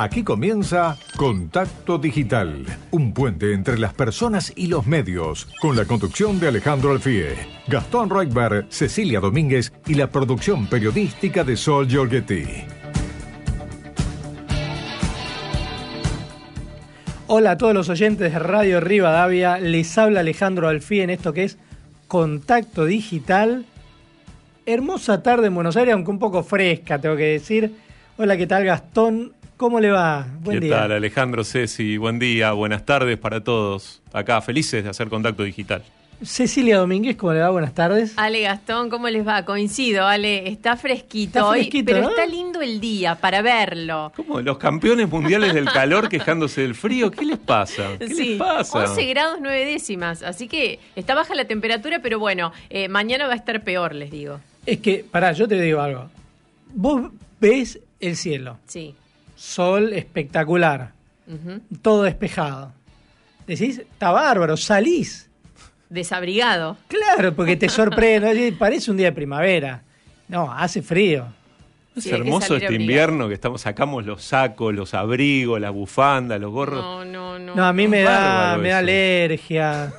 [0.00, 6.38] Aquí comienza Contacto Digital, un puente entre las personas y los medios, con la conducción
[6.38, 7.34] de Alejandro Alfie,
[7.66, 12.44] Gastón Reutberg, Cecilia Domínguez y la producción periodística de Sol Giorgetti.
[17.26, 21.42] Hola a todos los oyentes de Radio Rivadavia, les habla Alejandro Alfie en esto que
[21.42, 21.58] es
[22.06, 23.66] Contacto Digital.
[24.64, 27.74] Hermosa tarde en Buenos Aires, aunque un poco fresca, tengo que decir.
[28.16, 29.32] Hola, ¿qué tal Gastón?
[29.58, 30.24] ¿Cómo le va?
[30.40, 31.96] Buen ¿Qué tal, Alejandro Ceci?
[31.96, 34.00] Buen día, buenas tardes para todos.
[34.12, 35.82] Acá, felices de hacer contacto digital.
[36.22, 37.50] Cecilia Domínguez, ¿cómo le va?
[37.50, 38.12] Buenas tardes.
[38.16, 39.44] Ale Gastón, ¿cómo les va?
[39.44, 44.12] Coincido, Ale, está fresquito, hoy, pero está lindo el día para verlo.
[44.14, 44.40] ¿Cómo?
[44.40, 47.98] Los campeones mundiales del calor quejándose del frío, ¿qué les pasa?
[47.98, 48.78] ¿Qué sí, les pasa?
[48.78, 53.32] 11 grados 9 décimas, así que está baja la temperatura, pero bueno, eh, mañana va
[53.32, 54.38] a estar peor, les digo.
[54.66, 56.08] Es que, pará, yo te digo algo.
[56.72, 58.56] Vos ves el cielo.
[58.68, 58.94] Sí
[59.38, 60.92] sol espectacular,
[61.80, 62.72] todo despejado.
[63.46, 65.30] Decís, está bárbaro, salís.
[65.88, 66.76] Desabrigado.
[66.88, 69.82] Claro, porque te sorprende, parece un día de primavera.
[70.26, 71.26] No, hace frío.
[71.96, 76.80] Es hermoso este invierno que estamos, sacamos los sacos, los abrigos, las bufandas, los gorros.
[76.80, 77.54] No, no, no.
[77.54, 79.92] No, a mí me da, me da alergia.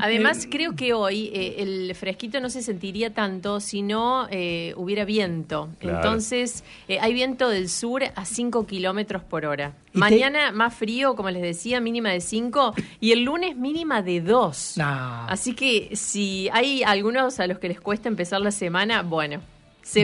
[0.00, 5.04] Además, creo que hoy eh, el fresquito no se sentiría tanto si no eh, hubiera
[5.04, 5.68] viento.
[5.80, 9.72] Entonces, eh, hay viento del sur a 5 kilómetros por hora.
[9.92, 14.74] Mañana más frío, como les decía, mínima de 5 y el lunes mínima de 2.
[14.78, 19.40] Así que si hay algunos a los que les cuesta empezar la semana, bueno.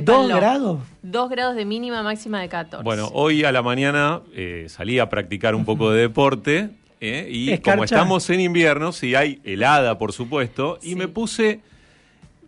[0.02, 0.80] ¿Dos grados?
[1.02, 2.82] Dos grados de mínima, máxima de 14.
[2.82, 4.22] Bueno, hoy a la mañana
[4.68, 6.70] salí a practicar un poco de deporte
[7.04, 7.28] ¿eh?
[7.30, 11.60] y como estamos en invierno, si hay helada, por supuesto, y me puse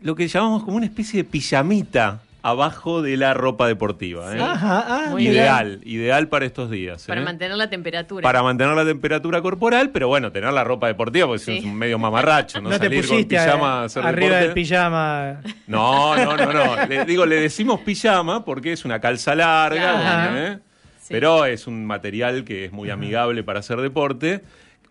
[0.00, 4.36] lo que llamamos como una especie de pijamita abajo de la ropa deportiva.
[4.36, 4.38] ¿eh?
[4.40, 7.04] Ah, ideal, ideal para estos días.
[7.04, 7.24] Para ¿eh?
[7.24, 8.22] mantener la temperatura.
[8.22, 11.98] Para mantener la temperatura corporal, pero bueno, tener la ropa deportiva, porque es un medio
[11.98, 15.40] mamarracho, no, salir con pijama a hacer arriba del pijama.
[15.66, 16.86] No, no, no, no.
[16.86, 20.60] le, digo, le decimos pijama porque es una calza larga,
[21.08, 24.42] pero es un material que es muy amigable para hacer deporte.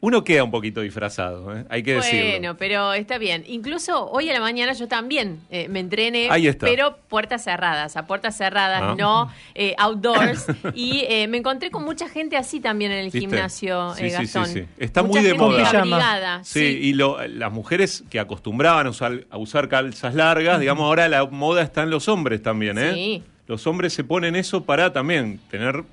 [0.02, 1.66] Uno queda un poquito disfrazado, ¿eh?
[1.68, 2.30] hay que decirlo.
[2.30, 3.44] Bueno, pero está bien.
[3.48, 8.38] Incluso hoy a la mañana yo también eh, me entrené, pero puertas cerradas, a puertas
[8.38, 8.96] cerradas, ah.
[8.96, 10.46] no eh, outdoors.
[10.76, 14.46] y me encontré con mucha gente así también en el gimnasio, sí, Gastón.
[14.46, 16.44] Sí, sí, Está muy de moda.
[16.44, 21.26] Sí, y las mujeres que acostumbraban a usar, a usar calzas largas, digamos, ahora la
[21.26, 22.94] moda está en los hombres también, ¿eh?
[22.94, 23.24] Sí.
[23.48, 25.84] Los hombres se ponen eso para también tener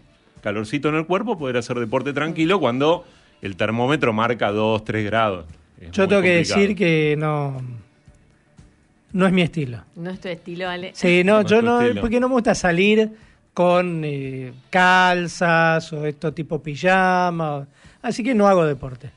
[0.42, 3.04] calorcito en el cuerpo, poder hacer deporte tranquilo cuando
[3.40, 5.46] el termómetro marca 2, 3 grados.
[5.92, 7.60] Yo tengo que decir que no.
[9.12, 9.82] No es mi estilo.
[9.96, 10.92] No es tu estilo, Ale.
[10.94, 13.10] Sí, no, yo no, porque no me gusta salir
[13.52, 17.66] con eh, calzas o esto tipo pijama.
[18.00, 19.10] Así que no hago deporte.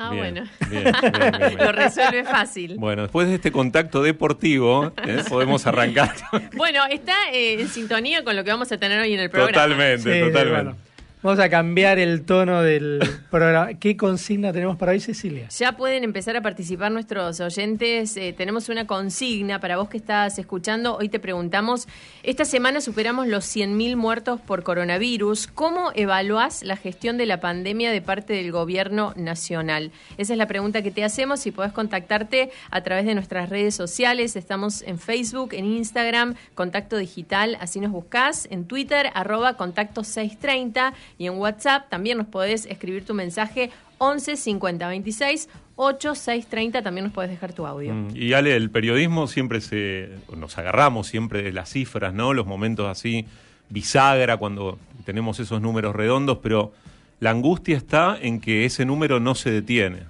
[0.00, 0.44] Ah, bueno.
[1.58, 2.76] Lo resuelve fácil.
[2.78, 5.22] Bueno, después de este contacto deportivo, ¿eh?
[5.28, 6.14] podemos arrancar.
[6.54, 9.52] bueno, está eh, en sintonía con lo que vamos a tener hoy en el programa.
[9.52, 10.87] Totalmente, totalmente.
[11.20, 13.74] Vamos a cambiar el tono del programa.
[13.74, 15.48] ¿Qué consigna tenemos para hoy, Cecilia?
[15.48, 18.16] Ya pueden empezar a participar nuestros oyentes.
[18.16, 20.96] Eh, tenemos una consigna para vos que estás escuchando.
[20.96, 21.88] Hoy te preguntamos,
[22.22, 25.48] esta semana superamos los 100.000 muertos por coronavirus.
[25.48, 29.90] ¿Cómo evaluás la gestión de la pandemia de parte del gobierno nacional?
[30.18, 33.74] Esa es la pregunta que te hacemos y podés contactarte a través de nuestras redes
[33.74, 34.36] sociales.
[34.36, 38.46] Estamos en Facebook, en Instagram, Contacto Digital, así nos buscás.
[38.52, 44.36] En Twitter, arroba Contacto 630 y en WhatsApp también nos podés escribir tu mensaje 11
[44.36, 47.94] 50 26 8 6 30 también nos podés dejar tu audio.
[47.94, 52.34] Mm, y Ale, el periodismo siempre se nos agarramos siempre de las cifras, ¿no?
[52.34, 53.26] Los momentos así
[53.70, 56.72] bisagra cuando tenemos esos números redondos, pero
[57.20, 60.00] la angustia está en que ese número no se detiene,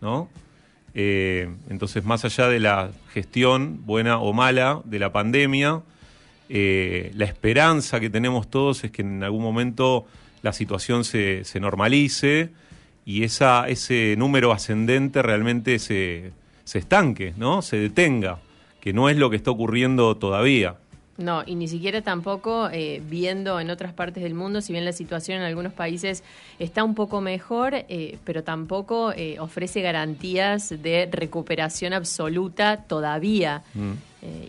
[0.00, 0.28] ¿no?
[0.94, 5.82] Eh, entonces, más allá de la gestión, buena o mala, de la pandemia,
[6.48, 10.06] eh, la esperanza que tenemos todos es que en algún momento
[10.46, 12.50] la situación se, se normalice
[13.04, 16.30] y esa, ese número ascendente realmente se,
[16.62, 17.62] se estanque, ¿no?
[17.62, 18.38] Se detenga,
[18.80, 20.76] que no es lo que está ocurriendo todavía.
[21.18, 24.92] No, y ni siquiera tampoco eh, viendo en otras partes del mundo, si bien la
[24.92, 26.22] situación en algunos países
[26.58, 33.62] está un poco mejor, eh, pero tampoco eh, ofrece garantías de recuperación absoluta todavía.
[33.74, 33.92] Mm.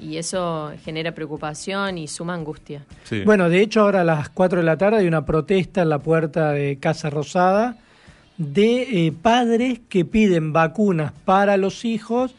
[0.02, 2.84] y eso genera preocupación y suma angustia.
[3.26, 6.00] Bueno, de hecho ahora a las 4 de la tarde hay una protesta en la
[6.00, 7.78] puerta de Casa Rosada
[8.38, 12.34] de padres que piden vacunas para los hijos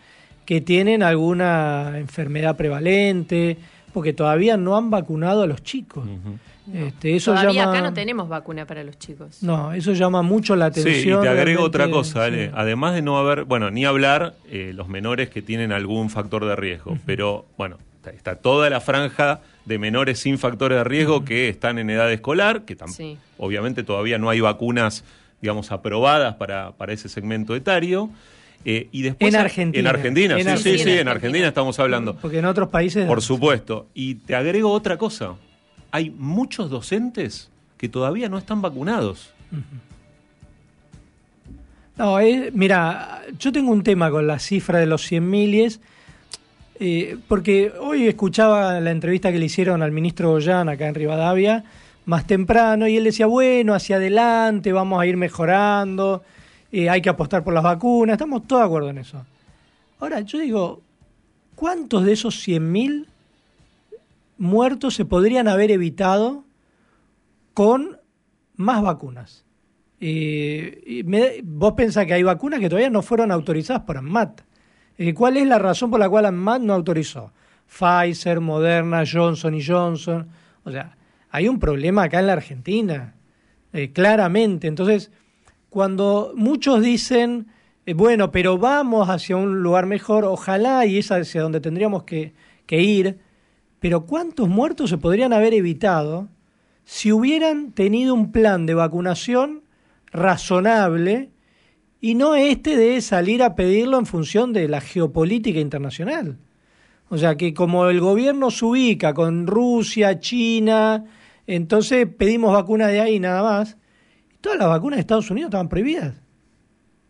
[0.46, 3.58] que tienen alguna enfermedad prevalente
[3.92, 6.04] porque todavía no han vacunado a los chicos.
[6.72, 9.42] Este, eso Todavía acá no tenemos vacuna para los chicos.
[9.42, 10.94] No, eso llama mucho la atención.
[10.94, 14.88] Sí, y te agrego otra cosa, además de no haber, bueno, ni hablar eh, los
[14.88, 17.78] menores que tienen algún factor de riesgo, pero bueno,
[18.14, 22.64] está, toda la franja de menores sin factores de riesgo que están en edad escolar,
[22.64, 22.76] que
[23.38, 25.04] obviamente todavía no hay vacunas,
[25.40, 28.10] digamos, aprobadas para, para ese segmento etario.
[28.70, 29.80] Eh, y después, en Argentina.
[29.80, 32.16] En Argentina, sí, sí, sí, en Argentina estamos hablando.
[32.16, 33.06] Porque en otros países.
[33.06, 33.86] Por supuesto.
[33.94, 35.36] Y te agrego otra cosa
[35.90, 39.32] hay muchos docentes que todavía no están vacunados.
[41.96, 45.80] No, eh, mira, yo tengo un tema con la cifra de los 100 miles,
[46.78, 51.64] eh, porque hoy escuchaba la entrevista que le hicieron al ministro Goyán acá en Rivadavia,
[52.04, 56.22] más temprano, y él decía, bueno, hacia adelante, vamos a ir mejorando,
[56.72, 59.24] eh, hay que apostar por las vacunas, estamos todos de acuerdo en eso.
[60.00, 60.82] Ahora, yo digo,
[61.54, 63.08] ¿cuántos de esos 100 mil
[64.38, 66.44] muertos se podrían haber evitado
[67.54, 67.98] con
[68.54, 69.44] más vacunas.
[70.00, 71.02] y
[71.42, 74.42] vos pensás que hay vacunas que todavía no fueron autorizadas por ANMAT.
[75.14, 77.32] ¿Cuál es la razón por la cual ANMAT no autorizó?
[77.66, 80.28] Pfizer, Moderna, Johnson y Johnson.
[80.64, 80.96] O sea,
[81.30, 83.14] hay un problema acá en la Argentina,
[83.72, 84.66] eh, claramente.
[84.66, 85.10] Entonces,
[85.70, 87.48] cuando muchos dicen,
[87.86, 92.34] eh, bueno, pero vamos hacia un lugar mejor, ojalá y es hacia donde tendríamos que,
[92.66, 93.18] que ir,
[93.80, 96.28] pero ¿cuántos muertos se podrían haber evitado
[96.84, 99.62] si hubieran tenido un plan de vacunación
[100.10, 101.30] razonable
[102.00, 106.38] y no este de salir a pedirlo en función de la geopolítica internacional?
[107.10, 111.04] O sea, que como el gobierno se ubica con Rusia, China,
[111.46, 113.78] entonces pedimos vacunas de ahí nada más.
[114.40, 116.14] Todas las vacunas de Estados Unidos estaban prohibidas.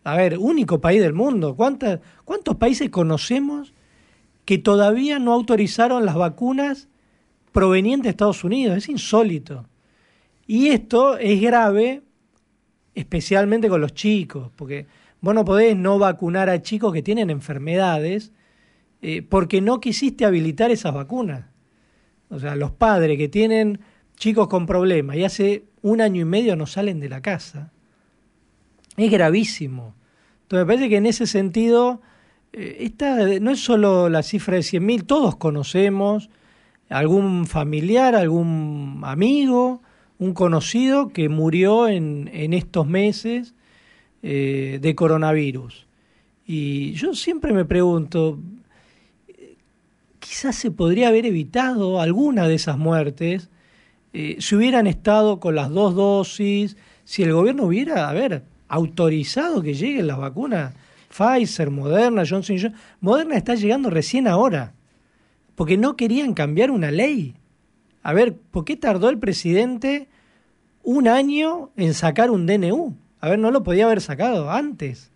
[0.04, 1.54] A ver, único país del mundo.
[1.56, 3.74] ¿Cuántos países conocemos
[4.48, 6.88] que todavía no autorizaron las vacunas
[7.52, 8.78] provenientes de Estados Unidos.
[8.78, 9.66] Es insólito.
[10.46, 12.02] Y esto es grave,
[12.94, 14.86] especialmente con los chicos, porque
[15.20, 18.32] vos no podés no vacunar a chicos que tienen enfermedades
[19.02, 21.46] eh, porque no quisiste habilitar esas vacunas.
[22.30, 23.80] O sea, los padres que tienen
[24.18, 27.72] chicos con problemas y hace un año y medio no salen de la casa.
[28.96, 29.94] Es gravísimo.
[30.42, 32.00] Entonces me parece que en ese sentido
[32.52, 36.30] eh, esta no es solo la cifra de 100.000, todos conocemos
[36.88, 39.82] algún familiar, algún amigo,
[40.18, 43.54] un conocido que murió en, en estos meses
[44.22, 45.86] eh, de coronavirus.
[46.46, 48.40] Y yo siempre me pregunto,
[50.18, 53.50] quizás se podría haber evitado alguna de esas muertes
[54.12, 59.62] eh, si hubieran estado con las dos dosis, si el gobierno hubiera, a ver, autorizado
[59.62, 60.74] que lleguen las vacunas
[61.08, 62.74] Pfizer, Moderna, Johnson Johnson.
[63.00, 64.74] Moderna está llegando recién ahora,
[65.54, 67.34] porque no querían cambiar una ley.
[68.02, 70.08] A ver, ¿por qué tardó el presidente
[70.82, 72.94] un año en sacar un DNU?
[73.20, 75.10] A ver, no lo podía haber sacado antes.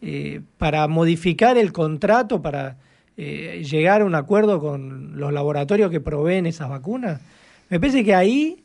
[0.00, 2.76] Eh, para modificar el contrato, para
[3.16, 7.20] eh, llegar a un acuerdo con los laboratorios que proveen esas vacunas.
[7.74, 8.62] Me parece que ahí,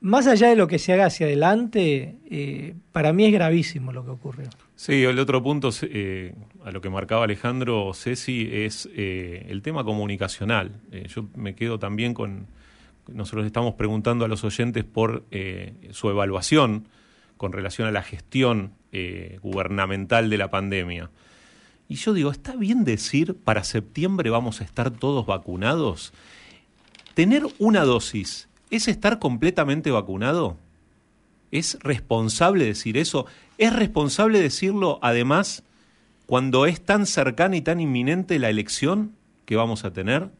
[0.00, 4.06] más allá de lo que se haga hacia adelante, eh, para mí es gravísimo lo
[4.06, 4.48] que ocurrió.
[4.74, 6.32] Sí, el otro punto eh,
[6.64, 10.80] a lo que marcaba Alejandro Ceci es eh, el tema comunicacional.
[11.08, 12.46] Yo me quedo también con,
[13.06, 15.26] nosotros estamos preguntando a los oyentes por
[15.90, 16.88] su evaluación
[17.36, 18.72] con relación a la gestión
[19.42, 21.10] gubernamental de la pandemia.
[21.86, 26.14] Y yo digo, ¿está bien decir para septiembre vamos a estar todos vacunados?
[27.14, 30.56] ¿Tener una dosis es estar completamente vacunado?
[31.50, 33.26] ¿Es responsable decir eso?
[33.58, 35.64] ¿Es responsable decirlo además
[36.26, 40.30] cuando es tan cercana y tan inminente la elección que vamos a tener?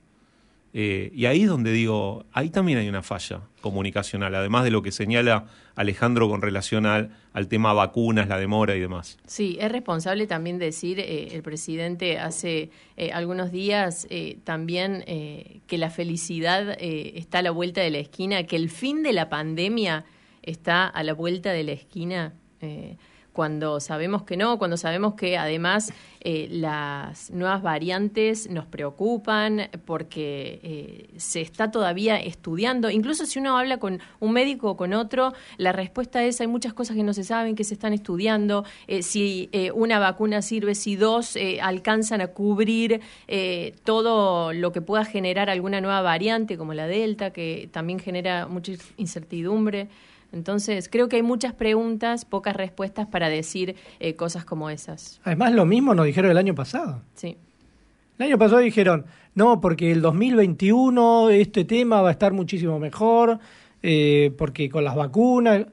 [0.72, 4.82] Eh, y ahí es donde digo, ahí también hay una falla comunicacional, además de lo
[4.82, 7.10] que señala Alejandro con relación al,
[7.48, 9.18] tema vacunas, la demora y demás.
[9.26, 14.06] Sí, es responsable también decir, eh, el presidente hace eh, algunos días
[14.44, 15.04] también
[15.66, 19.28] que la felicidad está a la vuelta de la esquina, que el fin de la
[19.28, 20.04] pandemia
[20.42, 22.34] está a la vuelta de la esquina
[23.32, 30.60] cuando sabemos que no, cuando sabemos que además eh, las nuevas variantes nos preocupan porque
[30.62, 32.90] eh, se está todavía estudiando.
[32.90, 36.74] Incluso si uno habla con un médico o con otro, la respuesta es hay muchas
[36.74, 38.64] cosas que no se saben, que se están estudiando,
[39.00, 43.00] si una vacuna sirve, si dos alcanzan a cubrir
[43.84, 48.72] todo lo que pueda generar alguna nueva variante como la Delta, que también genera mucha
[48.96, 49.88] incertidumbre.
[50.32, 55.20] Entonces, creo que hay muchas preguntas, pocas respuestas para decir eh, cosas como esas.
[55.24, 57.02] Además, lo mismo nos dijeron el año pasado.
[57.14, 57.36] Sí.
[58.18, 63.38] El año pasado dijeron, no, porque el 2021 este tema va a estar muchísimo mejor,
[63.82, 65.66] eh, porque con las vacunas...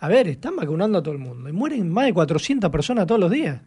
[0.00, 3.20] A ver, están vacunando a todo el mundo y mueren más de 400 personas todos
[3.20, 3.60] los días.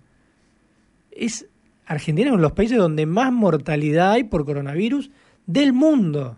[1.11, 1.47] Es
[1.85, 5.11] Argentina es uno de los países donde más mortalidad hay por coronavirus
[5.45, 6.37] del mundo.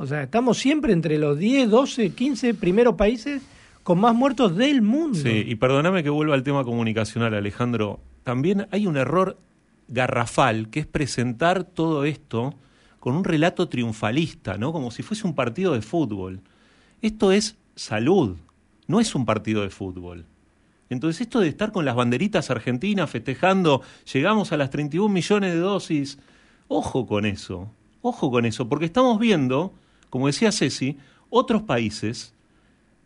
[0.00, 3.42] O sea, estamos siempre entre los 10, 12, 15 primeros países
[3.82, 5.18] con más muertos del mundo.
[5.18, 8.00] Sí, y perdóname que vuelva al tema comunicacional, Alejandro.
[8.24, 9.36] También hay un error
[9.88, 12.54] garrafal, que es presentar todo esto
[12.98, 14.72] con un relato triunfalista, ¿no?
[14.72, 16.40] Como si fuese un partido de fútbol.
[17.02, 18.38] Esto es salud,
[18.86, 20.24] no es un partido de fútbol.
[20.88, 25.60] Entonces, esto de estar con las banderitas argentinas festejando, llegamos a las 31 millones de
[25.60, 26.18] dosis,
[26.68, 29.74] ojo con eso, ojo con eso, porque estamos viendo,
[30.10, 30.98] como decía Ceci,
[31.30, 32.34] otros países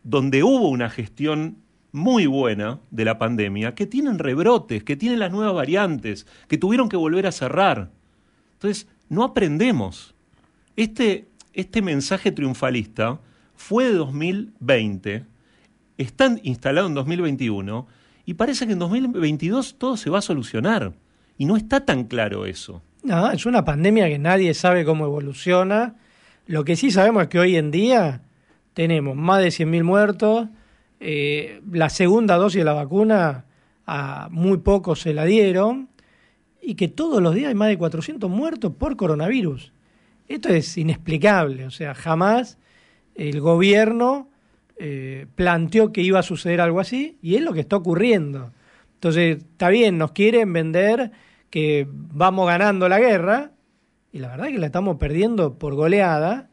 [0.03, 1.57] donde hubo una gestión
[1.91, 6.89] muy buena de la pandemia, que tienen rebrotes, que tienen las nuevas variantes, que tuvieron
[6.89, 7.89] que volver a cerrar.
[8.53, 10.13] Entonces, no aprendemos.
[10.75, 13.21] Este, este mensaje triunfalista
[13.55, 15.25] fue de 2020,
[15.97, 17.87] está instalado en 2021
[18.25, 20.93] y parece que en 2022 todo se va a solucionar.
[21.37, 22.81] Y no está tan claro eso.
[23.03, 25.95] No, es una pandemia que nadie sabe cómo evoluciona.
[26.47, 28.21] Lo que sí sabemos es que hoy en día
[28.73, 30.47] tenemos más de 100.000 muertos,
[30.99, 33.45] eh, la segunda dosis de la vacuna
[33.87, 35.89] a muy pocos se la dieron
[36.61, 39.71] y que todos los días hay más de 400 muertos por coronavirus.
[40.27, 42.57] Esto es inexplicable, o sea, jamás
[43.15, 44.29] el gobierno
[44.77, 48.51] eh, planteó que iba a suceder algo así y es lo que está ocurriendo.
[48.95, 51.11] Entonces, está bien, nos quieren vender
[51.49, 53.51] que vamos ganando la guerra
[54.15, 56.47] y la verdad es que la estamos perdiendo por goleada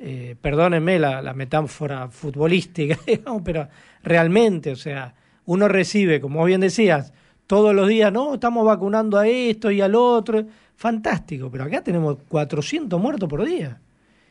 [0.00, 2.98] eh, perdónenme la, metáfora futbolística,
[3.44, 3.68] pero
[4.02, 5.14] realmente, o sea,
[5.46, 7.12] uno recibe, como bien decías,
[7.46, 10.44] todos los días, no, estamos vacunando a esto y al otro,
[10.76, 13.80] fantástico, pero acá tenemos 400 muertos por día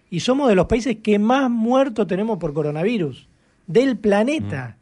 [0.09, 3.29] y somos de los países que más muertos tenemos por coronavirus
[3.65, 4.77] del planeta.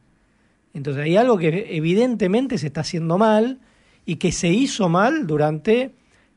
[0.73, 0.77] Mm.
[0.77, 3.59] Entonces hay algo que evidentemente se está haciendo mal
[4.07, 5.93] y que se hizo mal durante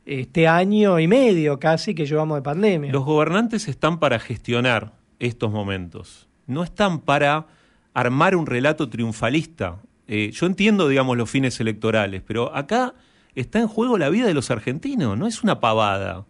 [0.08, 2.90] este año y medio casi que llevamos de pandemia.
[2.90, 7.46] Los gobernantes están para gestionar estos momentos, no están para
[7.92, 9.76] armar un relato triunfalista.
[10.06, 12.94] Eh, yo entiendo, digamos, los fines electorales, pero acá
[13.34, 16.24] está en juego la vida de los argentinos, no es una pavada.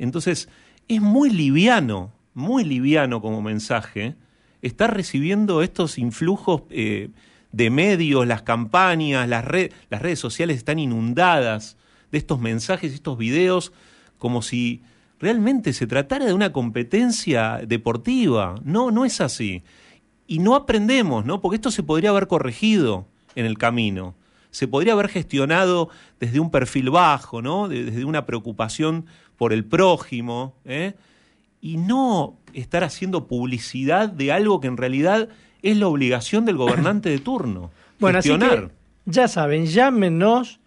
[0.00, 0.48] Entonces,
[0.88, 4.16] es muy liviano, muy liviano como mensaje,
[4.60, 7.10] estar recibiendo estos influjos eh,
[7.52, 9.44] de medios, las campañas, las,
[9.88, 11.76] las redes sociales están inundadas
[12.14, 13.72] de estos mensajes, estos videos,
[14.18, 14.82] como si
[15.18, 18.54] realmente se tratara de una competencia deportiva.
[18.62, 19.64] No, no es así.
[20.28, 21.40] Y no aprendemos, ¿no?
[21.40, 24.14] Porque esto se podría haber corregido en el camino.
[24.52, 25.88] Se podría haber gestionado
[26.20, 27.66] desde un perfil bajo, ¿no?
[27.66, 29.06] Desde una preocupación
[29.36, 30.94] por el prójimo, ¿eh?
[31.60, 35.30] Y no estar haciendo publicidad de algo que en realidad
[35.62, 37.72] es la obligación del gobernante de turno.
[37.98, 38.70] Bueno, gestionar.
[39.04, 40.60] ya saben, llámenos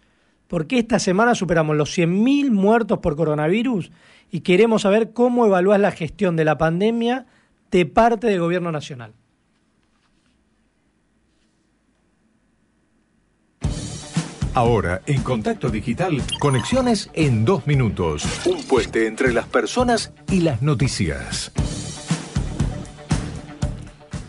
[0.48, 3.92] porque esta semana superamos los 100.000 muertos por coronavirus
[4.30, 7.26] y queremos saber cómo evalúas la gestión de la pandemia
[7.70, 9.12] de parte del gobierno nacional.
[14.54, 18.24] Ahora, en Contacto Digital, conexiones en dos minutos.
[18.44, 21.52] Un puente entre las personas y las noticias.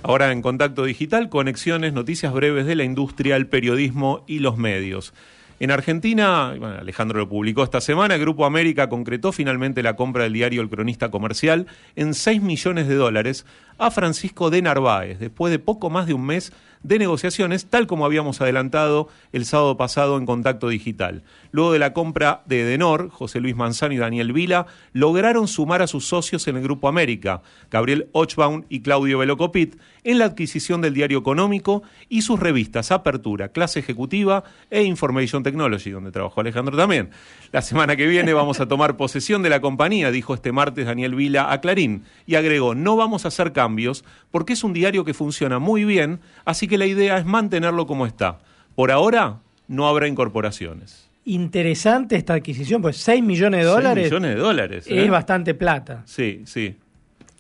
[0.04, 5.14] Ahora en Contacto Digital, conexiones, noticias breves de la industria, el periodismo y los medios.
[5.62, 10.62] En Argentina, Alejandro lo publicó esta semana, Grupo América concretó finalmente la compra del diario
[10.62, 13.46] El Cronista Comercial en 6 millones de dólares
[13.78, 18.06] a Francisco de Narváez, después de poco más de un mes de negociaciones, tal como
[18.06, 21.24] habíamos adelantado el sábado pasado en Contacto Digital.
[21.52, 25.88] Luego de la compra de Edenor, José Luis Manzano y Daniel Vila lograron sumar a
[25.88, 27.42] sus socios en el Grupo América,
[27.72, 33.50] Gabriel Ochbaum y Claudio Velocopit, en la adquisición del diario económico y sus revistas Apertura,
[33.50, 37.10] Clase Ejecutiva e Information Technology, donde trabajó Alejandro también.
[37.52, 41.16] La semana que viene vamos a tomar posesión de la compañía, dijo este martes Daniel
[41.16, 45.14] Vila a Clarín, y agregó, no vamos a hacer cambios porque es un diario que
[45.16, 48.40] funciona muy bien, así que la idea es mantenerlo como está.
[48.76, 51.09] Por ahora, no habrá incorporaciones.
[51.30, 54.10] Interesante esta adquisición, pues 6 millones de dólares.
[54.10, 54.88] 6 millones de dólares.
[54.88, 55.10] Es ¿eh?
[55.12, 56.02] bastante plata.
[56.06, 56.76] Sí, sí.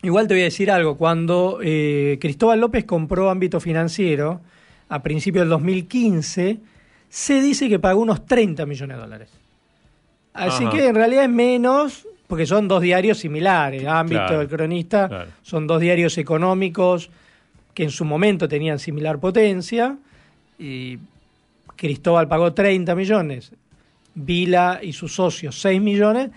[0.03, 0.95] Igual te voy a decir algo.
[0.95, 4.41] Cuando eh, Cristóbal López compró ámbito financiero,
[4.89, 6.59] a principios del 2015,
[7.09, 9.29] se dice que pagó unos 30 millones de dólares.
[10.33, 13.87] Así que en realidad es menos, porque son dos diarios similares.
[13.87, 17.09] Ámbito del cronista son dos diarios económicos
[17.73, 19.97] que en su momento tenían similar potencia.
[20.59, 20.99] Y
[21.75, 23.51] Cristóbal pagó 30 millones
[24.19, 26.29] Vila y sus socios 6 millones,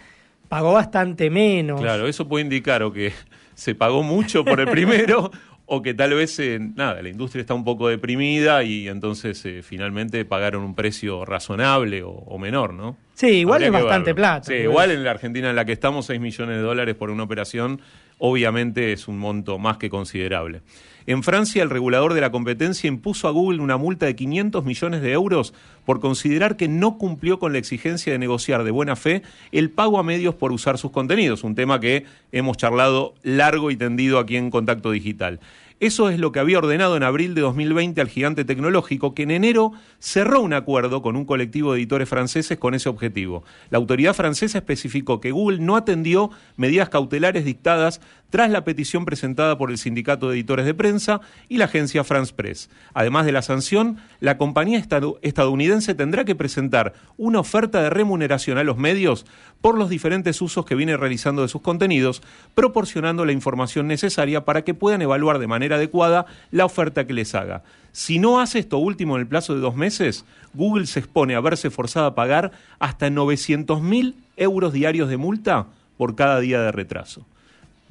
[0.49, 1.81] pagó bastante menos.
[1.81, 3.13] Claro, eso puede indicar o que
[3.55, 5.31] se pagó mucho por el primero
[5.67, 9.63] o que tal vez, eh, nada, la industria está un poco deprimida y entonces eh,
[9.63, 12.97] finalmente pagaron un precio razonable o, menor, ¿no?
[13.15, 14.45] Sí, igual es bastante plata.
[14.45, 17.23] Sí, igual en la Argentina en la que estamos, 6 millones de dólares por una
[17.23, 17.81] operación,
[18.19, 20.61] obviamente es un monto más que considerable.
[21.07, 25.03] En Francia, el regulador de la competencia impuso a Google una multa de 500 millones
[25.03, 25.53] de euros
[25.85, 29.99] por considerar que no cumplió con la exigencia de negociar de buena fe el pago
[29.99, 34.37] a medios por usar sus contenidos, un tema que hemos charlado largo y tendido aquí
[34.37, 35.41] en Contacto Digital.
[35.83, 39.33] Eso es lo que había ordenado en abril de 2020 al gigante tecnológico, que en
[39.33, 43.43] enero cerró un acuerdo con un colectivo de editores franceses con ese objetivo.
[43.69, 48.01] La autoridad francesa especificó que Google no atendió medidas cautelares dictadas
[48.33, 51.21] tras la petición presentada por el Sindicato de Editores de Prensa
[51.51, 52.71] y la agencia France Press.
[52.95, 54.83] Además de la sanción, la compañía
[55.21, 59.27] estadounidense tendrá que presentar una oferta de remuneración a los medios
[59.61, 62.23] por los diferentes usos que viene realizando de sus contenidos,
[62.55, 67.35] proporcionando la información necesaria para que puedan evaluar de manera adecuada la oferta que les
[67.35, 67.63] haga.
[67.93, 70.25] Si no hace esto último en el plazo de dos meses,
[70.55, 75.67] Google se expone a verse forzada a pagar hasta 900.000 euros diarios de multa
[75.99, 77.27] por cada día de retraso.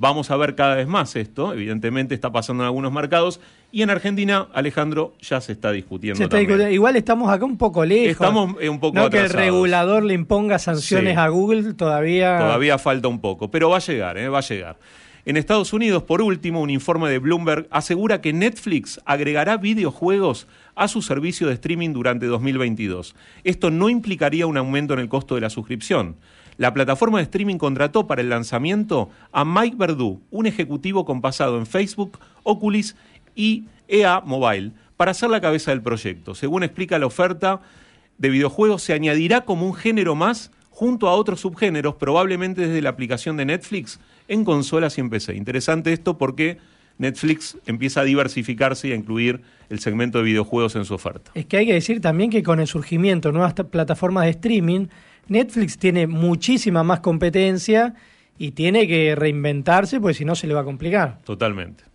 [0.02, 3.40] Vamos a ver cada vez más esto, evidentemente está pasando en algunos mercados
[3.72, 6.28] y en Argentina, Alejandro, ya se está discutiendo.
[6.72, 8.14] Igual estamos acá un poco lejos.
[8.14, 12.40] Estamos un poco No que el regulador le imponga sanciones a Google todavía.
[12.40, 14.28] Todavía falta un poco, pero va a llegar, ¿eh?
[14.28, 14.78] va a llegar.
[15.24, 20.88] En Estados Unidos, por último, un informe de Bloomberg asegura que Netflix agregará videojuegos a
[20.88, 23.14] su servicio de streaming durante 2022.
[23.44, 26.16] Esto no implicaría un aumento en el costo de la suscripción.
[26.58, 31.58] La plataforma de streaming contrató para el lanzamiento a Mike Verdu, un ejecutivo con pasado
[31.58, 32.96] en Facebook, Oculus
[33.36, 36.36] y EA Mobile, para ser la cabeza del proyecto.
[36.36, 37.62] Según explica la oferta
[38.18, 42.90] de videojuegos, se añadirá como un género más junto a otros subgéneros, probablemente desde la
[42.90, 45.36] aplicación de Netflix en consolas y en PC.
[45.36, 46.58] Interesante esto porque
[46.98, 51.32] Netflix empieza a diversificarse y a incluir el segmento de videojuegos en su oferta.
[51.34, 54.88] Es que hay que decir también que con el surgimiento de nuevas plataformas de streaming,
[55.32, 57.94] Netflix tiene muchísima más competencia
[58.38, 61.22] y tiene que reinventarse, porque si no se le va a complicar.
[61.24, 61.86] Totalmente.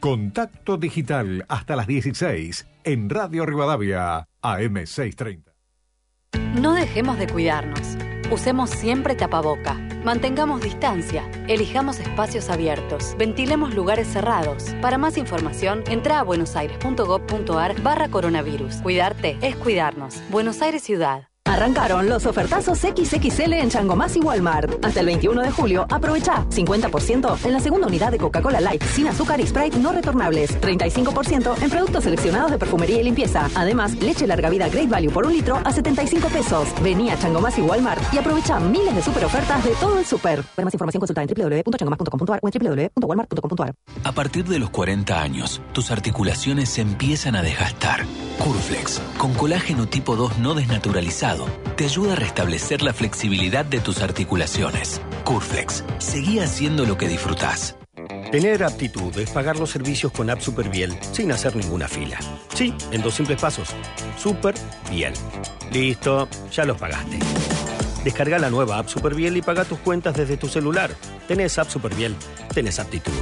[0.00, 5.52] Contacto digital hasta las 16 en Radio Rivadavia, AM630.
[6.60, 7.96] No dejemos de cuidarnos.
[8.32, 9.87] Usemos siempre tapaboca.
[10.04, 11.28] Mantengamos distancia.
[11.48, 13.14] Elijamos espacios abiertos.
[13.18, 14.74] Ventilemos lugares cerrados.
[14.80, 18.76] Para más información, entra a buenosaires.gov.ar barra coronavirus.
[18.76, 20.22] Cuidarte es cuidarnos.
[20.30, 21.27] Buenos Aires Ciudad.
[21.48, 24.84] Arrancaron los ofertazos XXL en Changomás y Walmart.
[24.84, 29.08] Hasta el 21 de julio, aprovecha 50% en la segunda unidad de Coca-Cola Light sin
[29.08, 30.60] azúcar y Sprite no retornables.
[30.60, 33.48] 35% en productos seleccionados de perfumería y limpieza.
[33.54, 36.68] Además, leche larga vida Great Value por un litro a 75 pesos.
[36.82, 40.42] Vení a Changomás y Walmart y aprovecha miles de super ofertas de todo el super.
[40.54, 43.74] Para más información consulta en www.changomás.com.ar o en www.walmart.com.ar.
[44.04, 48.04] A partir de los 40 años, tus articulaciones se empiezan a desgastar.
[48.38, 51.37] Curflex, con colágeno tipo 2 no desnaturalizado
[51.76, 55.00] te ayuda a restablecer la flexibilidad de tus articulaciones.
[55.24, 57.76] Curflex, seguí haciendo lo que disfrutás.
[58.30, 62.18] Tener aptitud es pagar los servicios con App Superbiel sin hacer ninguna fila.
[62.54, 63.68] Sí, en dos simples pasos.
[64.18, 64.54] Super
[64.90, 65.14] bien.
[65.72, 67.18] Listo, ya los pagaste.
[68.04, 70.90] Descarga la nueva App Superbiel y paga tus cuentas desde tu celular.
[71.26, 72.14] Tenés App Superbiel,
[72.52, 73.12] tenés aptitud.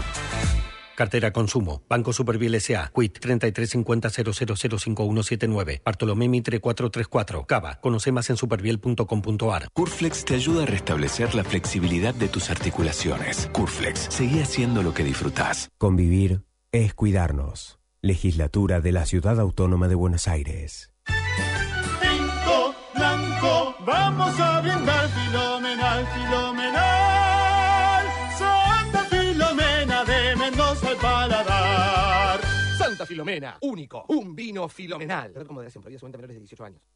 [0.96, 1.82] Cartera Consumo.
[1.88, 2.90] Banco Superviel S.A.
[2.92, 5.82] Quit 3350005179.
[5.84, 7.46] Bartolomé Mitre 434.
[7.46, 7.78] Cava.
[7.80, 9.68] Conoce más en superviel.com.ar.
[9.72, 13.48] Curflex te ayuda a restablecer la flexibilidad de tus articulaciones.
[13.52, 14.08] Curflex.
[14.10, 15.70] Seguí haciendo lo que disfrutás.
[15.78, 17.78] Convivir es cuidarnos.
[18.02, 20.90] Legislatura de la Ciudad Autónoma de Buenos Aires.
[22.94, 26.45] blanco, vamos a brindar filomenal, filomenal.
[33.16, 35.32] Filomena, único, un vino filomenal.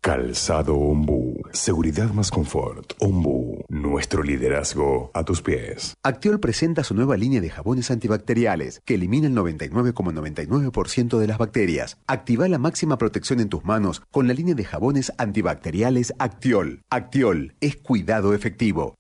[0.02, 2.92] Calzado Ombu, seguridad más confort.
[2.98, 5.94] Ombu, nuestro liderazgo a tus pies.
[6.02, 11.96] Actiol presenta su nueva línea de jabones antibacteriales que elimina el 99,99% de las bacterias.
[12.06, 16.83] Activa la máxima protección en tus manos con la línea de jabones antibacteriales Actiol.
[16.90, 18.94] Actiol es cuidado efectivo.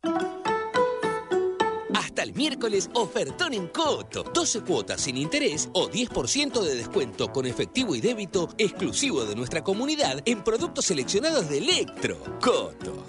[2.20, 4.22] Hasta el miércoles, ofertón en Coto.
[4.22, 9.64] 12 cuotas sin interés o 10% de descuento con efectivo y débito exclusivo de nuestra
[9.64, 12.22] comunidad en productos seleccionados de Electro.
[12.38, 13.06] Coto.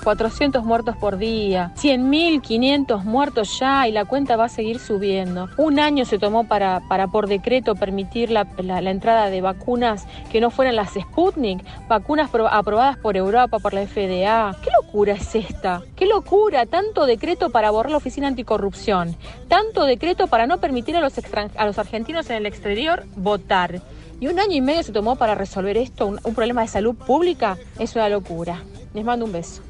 [0.03, 5.49] 400 muertos por día, 100.000, 500 muertos ya y la cuenta va a seguir subiendo.
[5.57, 10.41] Un año se tomó para, para por decreto permitir la, la, entrada de vacunas que
[10.41, 14.57] no fueran las Sputnik, vacunas pro, aprobadas por Europa, por la FDA.
[14.62, 15.83] ¿Qué locura es esta?
[15.97, 16.67] ¿Qué locura?
[16.67, 19.17] Tanto decreto para borrar la Oficina Anticorrupción,
[19.49, 21.15] tanto decreto para no permitir a los,
[21.57, 23.81] a los argentinos en el exterior votar.
[24.21, 26.95] Y un año y medio se tomó para resolver esto, un, un problema de salud
[26.95, 28.62] pública, es una locura.
[28.95, 29.62] Les mando un beso.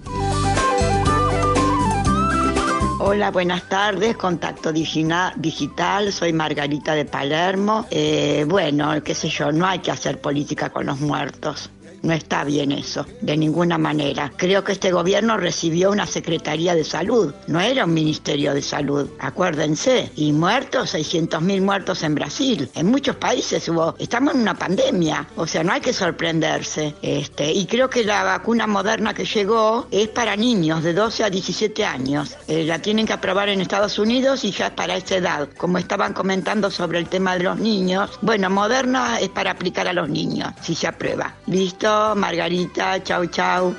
[3.04, 7.84] Hola, buenas tardes, Contacto Digital, soy Margarita de Palermo.
[7.90, 11.68] Eh, bueno, qué sé yo, no hay que hacer política con los muertos.
[12.02, 14.32] No está bien eso, de ninguna manera.
[14.36, 19.08] Creo que este gobierno recibió una Secretaría de Salud, no era un Ministerio de Salud,
[19.20, 20.10] acuérdense.
[20.16, 22.68] Y muertos, 600.000 muertos en Brasil.
[22.74, 26.94] En muchos países hubo, estamos en una pandemia, o sea, no hay que sorprenderse.
[27.02, 31.30] Este, y creo que la vacuna moderna que llegó es para niños de 12 a
[31.30, 32.36] 17 años.
[32.48, 35.48] Eh, la tienen que aprobar en Estados Unidos y ya es para esa edad.
[35.56, 39.92] Como estaban comentando sobre el tema de los niños, bueno, moderna es para aplicar a
[39.92, 41.34] los niños, si se aprueba.
[41.46, 41.91] ¿Listo?
[42.16, 43.74] Margarita, chau, chau.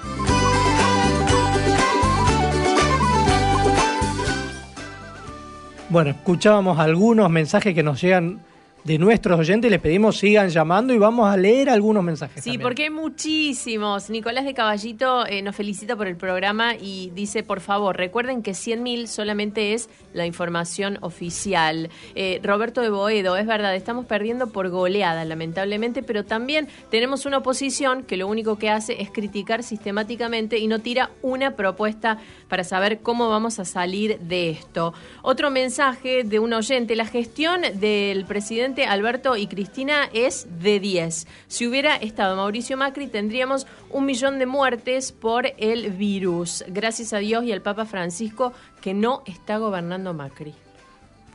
[5.90, 8.40] Bueno, escuchábamos algunos mensajes que nos llegan
[8.84, 9.72] de nuestros oyentes.
[9.72, 12.44] Les pedimos sigan llamando y vamos a leer algunos mensajes.
[12.44, 12.62] Sí, también.
[12.62, 14.10] porque hay muchísimos.
[14.10, 18.52] Nicolás de Caballito eh, nos felicita por el programa y dice, por favor, recuerden que
[18.52, 21.90] 100.000 solamente es la información oficial.
[22.16, 27.38] Eh, Roberto de Boedo, es verdad, estamos perdiendo por goleada, lamentablemente, pero también tenemos una
[27.38, 32.18] oposición que lo único que hace es criticar sistemáticamente y no tira una propuesta
[32.50, 34.94] para saber cómo vamos a salir de esto.
[35.22, 41.28] Otro mensaje de un oyente, la gestión del presidente Alberto y Cristina es de 10.
[41.48, 46.66] Si hubiera estado Mauricio Macri, tendríamos un millón de muertes por el virus.
[46.68, 50.54] Gracias a Dios y al Papa Francisco que no está gobernando Macri.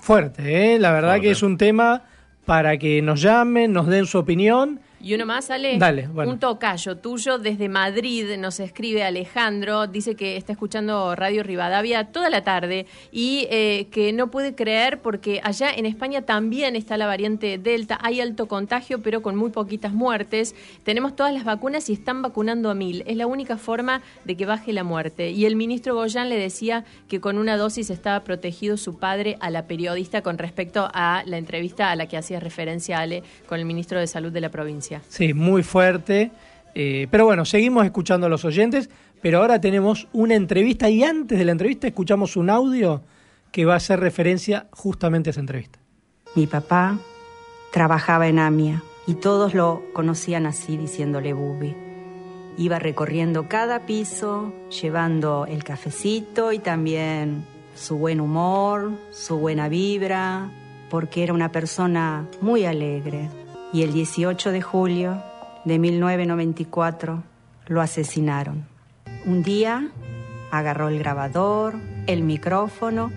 [0.01, 0.79] Fuerte, ¿eh?
[0.79, 1.27] la verdad Fuerte.
[1.27, 2.03] que es un tema
[2.45, 4.81] para que nos llamen, nos den su opinión.
[5.01, 5.79] Y uno más, Ale.
[5.79, 6.33] Dale, bueno.
[6.33, 12.31] Un tocayo tuyo desde Madrid, nos escribe Alejandro, dice que está escuchando Radio Rivadavia toda
[12.31, 17.07] la tarde y eh, que no puede creer porque allá en España también está la
[17.07, 21.93] variante Delta, hay alto contagio pero con muy poquitas muertes, tenemos todas las vacunas y
[21.93, 25.31] están vacunando a mil, es la única forma de que baje la muerte.
[25.31, 29.51] Y el ministro Goyan le decía que con una dosis estaba protegido su padre a
[29.51, 33.65] la periodista con respecto a la entrevista a la que hacía referencia Ale con el
[33.65, 34.88] ministro de Salud de la provincia.
[35.09, 36.31] Sí, muy fuerte.
[36.75, 41.39] Eh, pero bueno, seguimos escuchando a los oyentes, pero ahora tenemos una entrevista y antes
[41.39, 43.03] de la entrevista escuchamos un audio
[43.51, 45.79] que va a hacer referencia justamente a esa entrevista.
[46.35, 46.99] Mi papá
[47.73, 51.75] trabajaba en AMIA y todos lo conocían así diciéndole Bubi.
[52.59, 60.51] Iba recorriendo cada piso, llevando el cafecito y también su buen humor, su buena vibra,
[60.91, 63.29] porque era una persona muy alegre,
[63.73, 65.23] y el 18 de julio
[65.65, 67.23] de 1994
[67.67, 68.67] lo asesinaron.
[69.27, 69.89] Un día
[70.51, 71.75] agarró el grabador,
[72.07, 73.11] el micrófono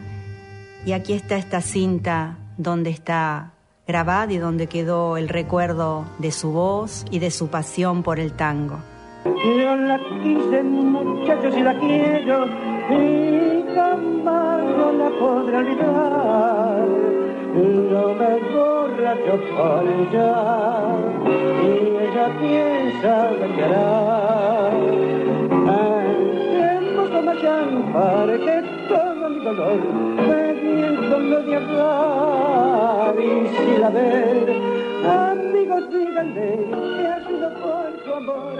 [0.85, 3.53] y aquí está esta cinta donde está
[3.87, 8.33] grabada y donde quedó el recuerdo de su voz y de su pasión por el
[8.33, 8.79] tango.
[9.25, 12.45] Yo la quise muchachos y la quiero
[12.89, 17.10] y la podré olvidar
[17.53, 20.31] no me borracho por ella
[21.61, 21.71] y
[22.05, 23.13] ella piensa
[23.55, 24.71] que hará.
[26.13, 28.31] Entremos como champán
[29.43, 29.79] dolor,
[30.29, 34.49] bebiendo de hablar y sin haber.
[35.05, 38.53] Amigos, díganle que ha sido por su amor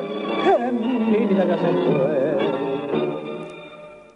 [0.44, 2.38] que mi vida ya se fue.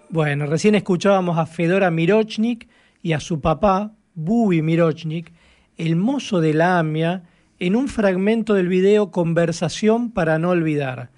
[0.10, 2.68] Bueno, recién escuchábamos a Fedora Mirochnik
[3.02, 5.32] y a su papá, Bubi Mirochnik,
[5.78, 7.24] el mozo de la AMIA,
[7.60, 11.10] en un fragmento del video Conversación para no olvidar,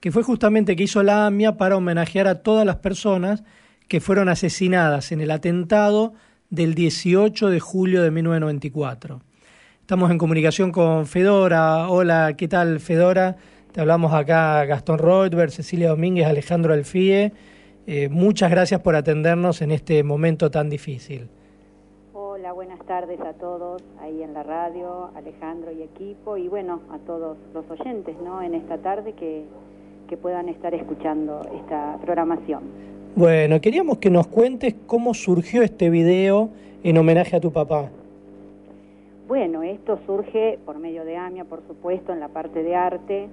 [0.00, 3.44] que fue justamente que hizo la AMIA para homenajear a todas las personas
[3.88, 6.14] que fueron asesinadas en el atentado
[6.50, 9.22] del 18 de julio de 1994.
[9.80, 11.88] Estamos en comunicación con Fedora.
[11.88, 13.36] Hola, ¿qué tal Fedora?
[13.72, 17.32] Te hablamos acá Gastón Reutberg, Cecilia Domínguez, Alejandro Alfie.
[17.86, 21.28] Eh, muchas gracias por atendernos en este momento tan difícil.
[22.46, 26.98] Hola, buenas tardes a todos ahí en la radio, Alejandro y equipo, y bueno, a
[26.98, 28.40] todos los oyentes, ¿no?
[28.40, 29.42] En esta tarde que,
[30.08, 32.62] que puedan estar escuchando esta programación.
[33.16, 36.50] Bueno, queríamos que nos cuentes cómo surgió este video
[36.84, 37.90] en homenaje a tu papá.
[39.26, 43.26] Bueno, esto surge por medio de AMIA, por supuesto, en la parte de arte,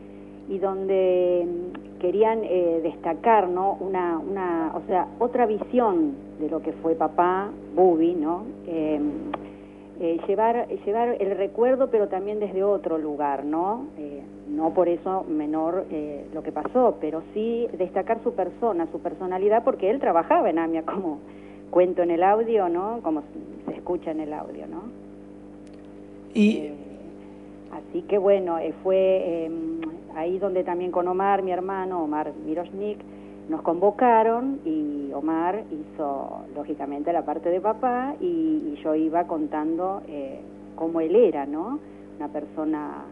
[0.49, 3.77] y donde mm, querían eh, destacar, ¿no?
[3.79, 8.43] Una, una, o sea, otra visión de lo que fue papá, Bubi, ¿no?
[8.67, 8.99] Eh,
[9.99, 13.85] eh, llevar, llevar el recuerdo, pero también desde otro lugar, ¿no?
[13.97, 18.99] Eh, no por eso menor eh, lo que pasó, pero sí destacar su persona, su
[18.99, 21.19] personalidad, porque él trabajaba en AMIA, como
[21.69, 23.01] cuento en el audio, ¿no?
[23.03, 23.23] Como
[23.67, 24.81] se escucha en el audio, ¿no?
[26.33, 26.73] Y Eh,
[27.71, 29.51] así que bueno, fue eh,
[30.15, 32.99] ahí donde también con Omar, mi hermano, Omar Miroshnik,
[33.49, 40.01] nos convocaron y Omar hizo lógicamente la parte de papá y, y yo iba contando
[40.07, 40.39] eh,
[40.75, 41.79] cómo él era, ¿no?
[42.17, 43.03] Una persona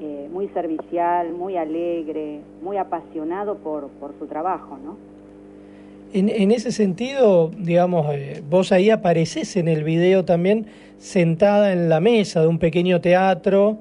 [0.00, 4.96] eh, muy servicial, muy alegre, muy apasionado por, por su trabajo, ¿no?
[6.12, 10.66] En, en ese sentido, digamos, eh, vos ahí apareces en el video también
[10.98, 13.78] sentada en la mesa de un pequeño teatro,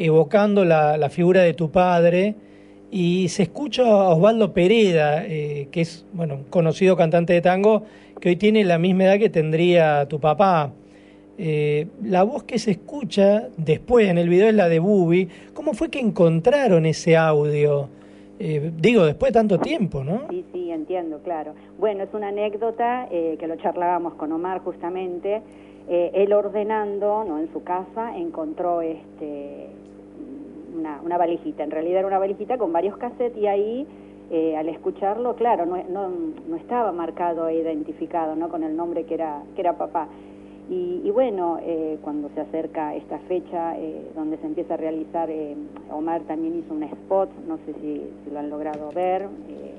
[0.00, 2.34] evocando la, figura de tu padre,
[2.90, 7.82] y se escucha a Osvaldo Pereda, eh, que es, bueno, un conocido cantante de tango,
[8.18, 10.72] que hoy tiene la misma edad que tendría tu papá.
[11.38, 15.28] Eh, la voz que se escucha después en el video es la de Bubi.
[15.54, 17.88] ¿Cómo fue que encontraron ese audio?
[18.38, 20.22] Eh, digo, después de tanto tiempo, ¿no?
[20.30, 21.54] Sí, sí, entiendo, claro.
[21.78, 25.42] Bueno, es una anécdota que lo charlábamos con Omar justamente.
[25.88, 27.38] Él ordenando, ¿no?
[27.38, 29.68] En su casa encontró este
[30.76, 31.64] una, una valijita.
[31.64, 33.86] En realidad era una valijita con varios cassettes y ahí,
[34.30, 36.08] eh, al escucharlo, claro, no, no,
[36.48, 38.48] no estaba marcado e identificado, ¿no?
[38.48, 40.08] Con el nombre que era que era papá.
[40.70, 45.28] Y, y bueno, eh, cuando se acerca esta fecha eh, donde se empieza a realizar,
[45.28, 45.56] eh,
[45.90, 48.02] Omar también hizo un spot, no sé si,
[48.32, 49.74] lo han logrado ver, eh,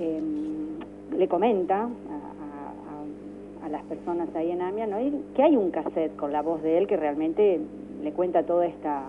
[0.00, 4.96] em, le comenta a, a- las personas ahí en AMIA ¿no?
[5.36, 7.60] Que hay un cassette con la voz de él que realmente
[8.02, 9.04] le cuenta toda esta...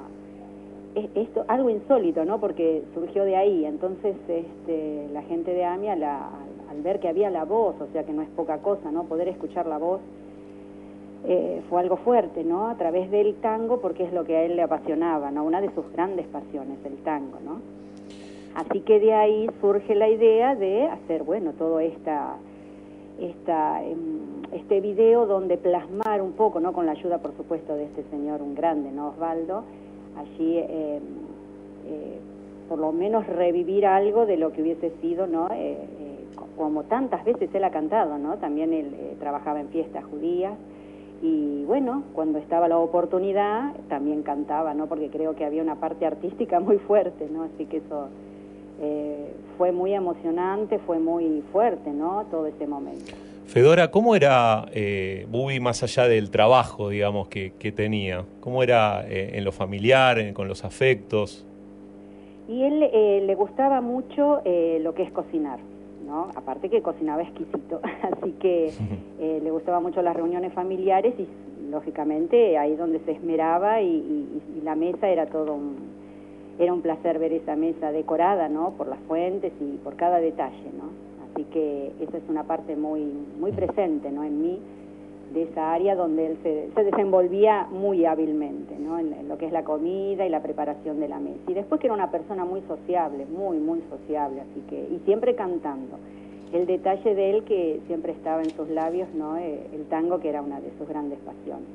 [0.96, 2.40] es- Esto, algo insólito, ¿no?
[2.40, 3.66] Porque surgió de ahí.
[3.66, 7.88] Entonces, este, la gente de AMIA, la- al, al ver que había la voz, o
[7.92, 9.04] sea que no es poca cosa, ¿no?
[9.04, 10.02] Poder escuchar la voz,
[11.28, 12.68] eh, fue algo fuerte, ¿no?
[12.68, 15.44] A través del tango, porque es lo que a él le apasionaba, ¿no?
[15.44, 17.60] Una de sus grandes pasiones, el tango, ¿no?
[18.56, 22.36] Así que de ahí surge la idea de hacer, bueno, todo esta,
[23.20, 24.20] esta, em,
[24.54, 26.74] este video donde plasmar un poco, ¿no?
[26.74, 29.10] Con la ayuda, por supuesto, de este señor, un grande, ¿no?
[29.10, 29.64] Osvaldo,
[30.18, 31.02] allí, em,
[31.88, 32.20] eh,
[32.70, 35.48] por lo menos revivir algo de lo que hubiese sido, ¿no?
[35.52, 38.38] Eh, eh, co- como tantas veces él ha cantado, ¿no?
[38.38, 40.54] También él eh, trabajaba en fiestas judías
[41.22, 44.88] y bueno, cuando estaba la oportunidad también cantaba, ¿no?
[44.88, 47.44] Porque creo que había una parte artística muy fuerte, ¿no?
[47.44, 48.08] Así que eso
[48.82, 52.26] eh, fue muy emocionante, fue muy fuerte, ¿no?
[52.32, 53.14] Todo ese momento.
[53.46, 58.24] Fedora, ¿cómo era eh, Bubi más allá del trabajo, digamos, que, que tenía?
[58.40, 61.46] ¿Cómo era eh, en lo familiar, en- con los afectos?
[62.48, 65.60] Y él eh, le gustaba mucho eh, lo que es cocinar,
[66.08, 66.30] ¿no?
[66.36, 68.68] Aparte que cocinaba exquisito, así que
[69.20, 71.28] eh, le gustaba mucho las reuniones familiares y
[71.70, 75.76] lógicamente ahí donde se esmeraba y, y- y la mesa era todo un,
[76.58, 78.72] era un placer ver esa mesa decorada, ¿no?
[78.78, 81.11] Por las fuentes y por cada detalle, ¿no?
[81.34, 83.06] Así que esa es una parte muy,
[83.40, 84.24] muy presente, ¿no?
[84.24, 84.60] En mí,
[85.34, 89.00] de esa área donde él se, se desenvolvía muy hábilmente, ¿no?
[89.00, 91.40] En, en lo que es la comida y la preparación de la mesa.
[91.48, 95.36] Y después que era una persona muy sociable, muy, muy sociable, así que, y siempre
[95.36, 95.98] cantando.
[96.52, 99.38] El detalle de él que siempre estaba en sus labios, ¿no?
[99.38, 101.66] Eh, el tango que era una de sus grandes pasiones.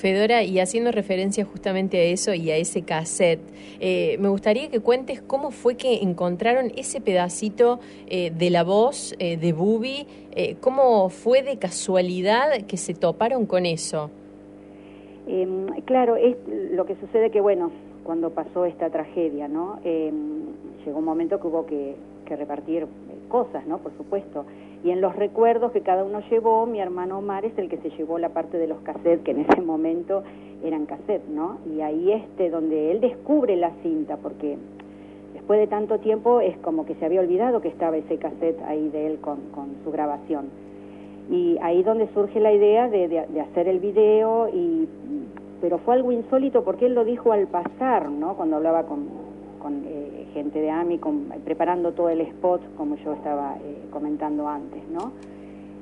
[0.00, 3.40] Fedora, y haciendo referencia justamente a eso y a ese cassette,
[3.80, 9.14] eh, me gustaría que cuentes cómo fue que encontraron ese pedacito eh, de la voz
[9.18, 14.10] eh, de Bubi, eh, cómo fue de casualidad que se toparon con eso.
[15.26, 16.34] Em, claro, es
[16.72, 17.70] lo que sucede que, bueno,
[18.02, 19.80] cuando pasó esta tragedia, ¿no?
[19.84, 20.46] Em,
[20.84, 22.86] llegó un momento que hubo que, que repartir
[23.28, 23.78] cosas, ¿no?
[23.78, 24.46] Por supuesto.
[24.82, 27.90] Y en los recuerdos que cada uno llevó, mi hermano Omar es el que se
[27.90, 30.22] llevó la parte de los cassettes, que en ese momento
[30.64, 31.58] eran cassettes, ¿no?
[31.66, 34.56] Y ahí este, donde él descubre la cinta, porque
[35.34, 38.88] después de tanto tiempo es como que se había olvidado que estaba ese cassette ahí
[38.88, 40.48] de él con, con su grabación.
[41.30, 44.88] Y ahí donde surge la idea de, de, hacer el video, y,
[45.60, 48.34] pero fue algo insólito porque él lo dijo al pasar, ¿no?
[48.34, 49.06] Cuando hablaba con,
[49.60, 49.99] con eh,
[50.30, 55.12] gente de AMI, con, preparando todo el spot, como yo estaba eh, comentando antes, ¿no?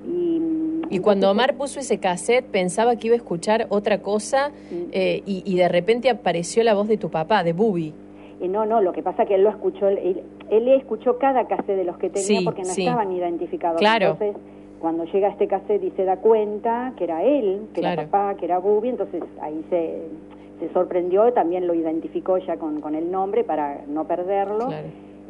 [0.07, 0.41] Y,
[0.91, 4.53] Y cuando Omar puso ese cassette pensaba que iba a escuchar otra cosa
[4.93, 7.93] eh, y, y de repente apareció la voz de tu papá, de Bubi.
[8.41, 11.77] Y no, no, lo que pasa que él lo escuchó, él, él escuchó cada cassette
[11.77, 12.83] de los que tenía Sí, porque no sí.
[12.87, 13.81] estaban identificados.
[13.81, 14.13] Claro.
[14.13, 14.37] Entonces,
[14.81, 18.03] cuando llega este cassette y se da cuenta que era él, que Claro.
[18.03, 20.03] era papá, que era Bubi, entonces ahí se,
[20.61, 24.69] se sorprendió, también lo identificó ya con, con el nombre para no perderlo.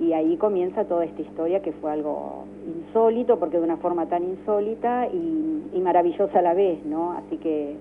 [0.01, 4.23] Y ahí comienza toda esta historia que fue algo insólito, porque de una forma tan
[4.23, 7.12] insólita y, y maravillosa a la vez, ¿no?
[7.12, 7.75] Así que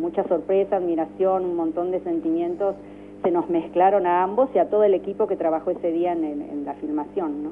[0.00, 2.74] mucha sorpresa, admiración, un montón de sentimientos
[3.22, 6.24] se nos mezclaron a ambos y a todo el equipo que trabajó ese día en,
[6.24, 7.50] en- en la filmación, ¿no?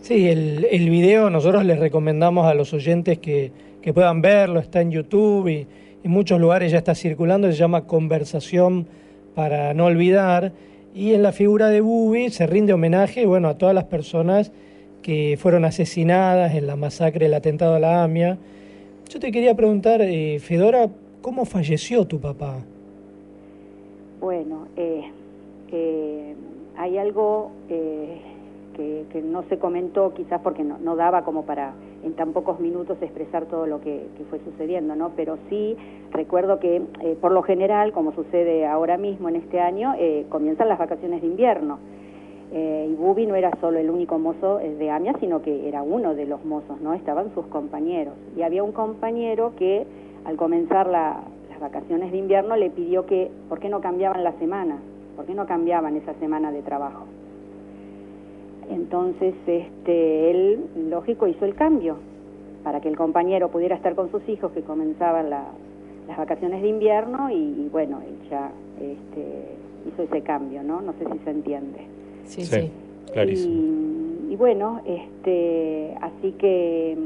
[0.00, 4.80] Sí, el, el video nosotros les recomendamos a los oyentes que, que puedan verlo, está
[4.80, 5.66] en YouTube y
[6.02, 8.86] en muchos lugares ya está circulando, se llama Conversación
[9.34, 10.52] para no olvidar
[10.94, 14.52] y en la figura de Bubi se rinde homenaje bueno, a todas las personas
[15.02, 18.38] que fueron asesinadas en la masacre, el atentado a la AMIA.
[19.08, 20.88] Yo te quería preguntar, eh, Fedora,
[21.22, 22.58] ¿cómo falleció tu papá?
[24.20, 25.10] Bueno, eh,
[25.72, 26.34] eh,
[26.76, 28.20] hay algo eh,
[29.10, 32.96] que, no se comentó quizás porque no, no daba como para en tan pocos minutos
[33.02, 35.10] expresar todo lo que, fue sucediendo, ¿no?
[35.16, 35.76] Pero sí
[36.12, 40.68] recuerdo que eh, por lo general, como sucede ahora mismo en este año, eh, comienzan
[40.68, 41.78] las vacaciones de invierno.
[42.52, 46.14] Eh, y Bubi no era solo el único mozo de AMIA, sino que era uno
[46.14, 46.94] de los mozos, ¿no?
[46.94, 48.14] Estaban sus compañeros.
[48.36, 49.86] Y había un compañero que
[50.24, 54.32] al comenzar la- las vacaciones de invierno le pidió que, ¿por qué no cambiaban la
[54.32, 54.78] semana?
[55.16, 57.04] ¿Por qué no cambiaban esa semana de trabajo?
[58.70, 61.96] Entonces, este, él, lógico, hizo el cambio
[62.62, 65.48] para que el compañero pudiera estar con sus hijos que comenzaban la-
[66.08, 69.44] las vacaciones de invierno y, y bueno, él ya este,
[69.88, 70.80] hizo ese cambio, ¿no?
[70.80, 71.78] No sé si se entiende.
[72.24, 72.70] Sí, Sí,
[73.12, 73.54] clarísimo.
[74.28, 76.96] Y, y bueno, este, así que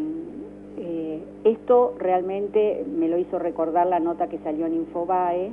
[0.78, 5.50] eh, esto realmente me lo hizo recordar la nota que salió en Infobae,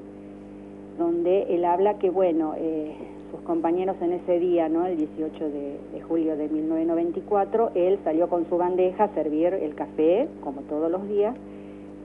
[0.98, 2.96] donde él habla que, bueno, eh,
[3.32, 4.86] sus compañeros en ese día, ¿no?
[4.86, 9.74] El 18 de, de julio de 1994, él salió con su bandeja a servir el
[9.74, 11.36] café, como todos los días,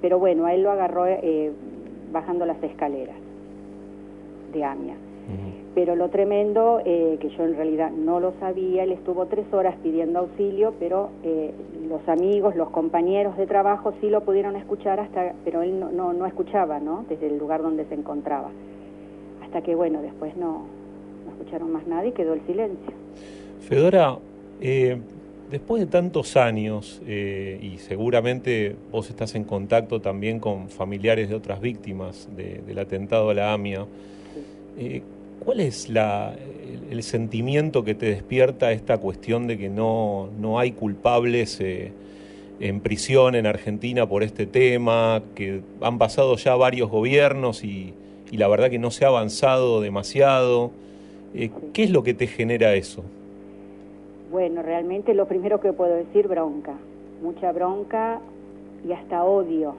[0.00, 1.52] pero bueno, a él lo agarró eh,
[2.12, 3.16] bajando las escaleras
[4.52, 4.94] de AMIA.
[5.74, 9.74] Pero lo tremendo, eh, que yo en realidad no lo sabía, él estuvo tres horas
[9.82, 11.52] pidiendo auxilio, pero eh,
[11.88, 16.12] los amigos, los compañeros de trabajo sí lo pudieron escuchar, hasta, pero él no, no,
[16.12, 17.04] no escuchaba, ¿no?
[17.08, 18.48] Desde el lugar donde se encontraba.
[19.42, 20.62] Hasta que, bueno, después no,
[21.26, 22.92] no escucharon más nada y quedó el silencio.
[23.68, 24.16] Fedora,
[24.60, 24.96] eh,
[25.50, 31.34] después de tantos años, eh, y seguramente vos estás en contacto también con familiares de
[31.34, 33.86] otras víctimas de- del atentado a la AMIA,
[34.78, 35.02] eh,
[35.44, 40.58] ¿cuál es la, el, el sentimiento que te despierta esta cuestión de que no, no
[40.58, 41.60] hay culpables
[42.58, 47.92] en prisión en Argentina por este tema, que han pasado ya varios gobiernos y,
[48.30, 50.70] y la verdad que no se ha avanzado demasiado?
[51.34, 53.02] Eh, ¿Qué es lo que te genera eso?
[54.30, 56.74] Bueno, realmente lo primero que puedo decir, bronca.
[57.22, 58.20] Mucha bronca
[58.86, 59.74] y hasta odio,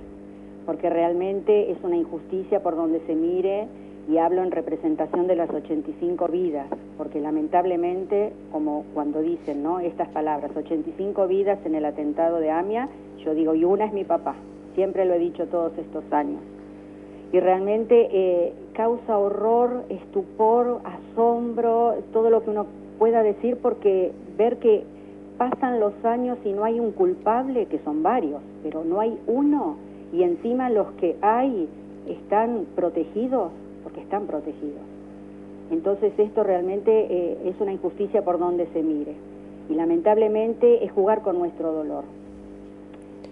[0.66, 3.68] porque realmente es una injusticia por donde se mire
[4.10, 9.80] y hablo en representación de las 85 vidas, porque lamentablemente, como cuando dicen, ¿no?
[9.80, 12.88] Estas palabras, 85 vidas en el atentado de Amia,
[13.24, 14.36] yo digo, y una es mi papá,
[14.76, 16.40] siempre lo he dicho todos estos años.
[17.34, 22.68] Y realmente eh, causa horror, estupor, asombro, todo lo que uno
[23.00, 24.84] pueda decir, porque ver que
[25.40, 29.78] pasan los años y no hay un culpable, que son varios, pero no hay uno,
[30.14, 31.68] y encima los que hay
[32.08, 33.52] están protegidos,
[33.84, 34.84] porque están protegidos.
[35.72, 39.16] Entonces esto realmente eh, es una injusticia por donde se mire.
[39.70, 42.04] Y lamentablemente es jugar con nuestro dolor.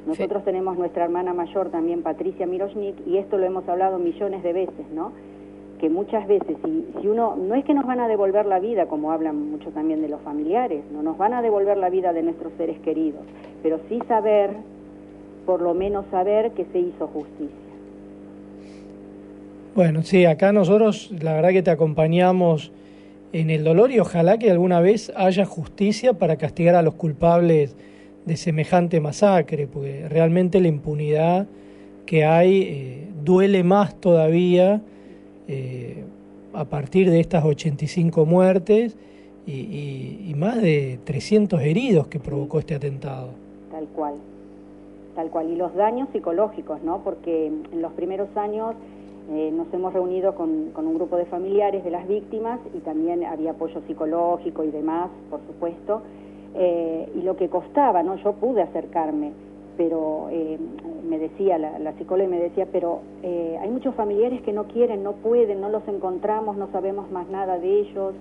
[0.07, 4.53] Nosotros tenemos nuestra hermana mayor también, Patricia Miroshnik, y esto lo hemos hablado millones de
[4.53, 5.11] veces, ¿no?
[5.79, 9.11] Que muchas veces, si, uno, no es que nos van a devolver la vida, como
[9.11, 12.53] hablan mucho también de los familiares, no nos van a devolver la vida de nuestros
[12.57, 13.21] seres queridos,
[13.61, 14.51] pero sí saber,
[15.45, 17.49] por lo menos saber que se hizo justicia.
[19.75, 22.71] Bueno, sí, acá nosotros la verdad que te acompañamos
[23.33, 27.75] en el dolor y ojalá que alguna vez haya justicia para castigar a los culpables
[28.25, 31.47] de semejante masacre, porque realmente la impunidad
[32.05, 34.81] que hay eh, duele más todavía
[35.47, 36.03] eh,
[36.53, 38.95] a partir de estas 85 muertes
[39.45, 43.29] y, y- y más de 300 heridos que provocó este atentado.
[43.71, 44.15] Tal cual,
[45.15, 45.49] tal cual.
[45.51, 46.99] Y los daños psicológicos, ¿no?
[47.03, 48.73] Porque en los primeros años
[49.31, 53.23] eh, nos hemos reunido con, con un grupo de familiares de las víctimas y también
[53.25, 56.01] había apoyo psicológico y demás, por supuesto.
[56.55, 58.15] Eh, y lo que costaba, ¿no?
[58.23, 59.31] Yo pude acercarme,
[59.77, 60.57] pero eh,
[61.07, 65.03] me decía, la, la psicóloga me decía, pero eh, hay muchos familiares que no quieren,
[65.03, 68.13] no pueden, no los encontramos, no sabemos más nada de ellos.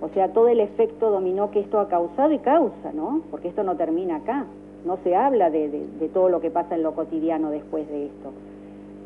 [0.00, 3.22] O sea, todo el efecto dominó que esto ha causado y causa, ¿no?
[3.30, 4.46] Porque esto no termina acá.
[4.84, 5.70] No se habla de,
[6.12, 8.32] todo lo que pasa en lo cotidiano después de esto.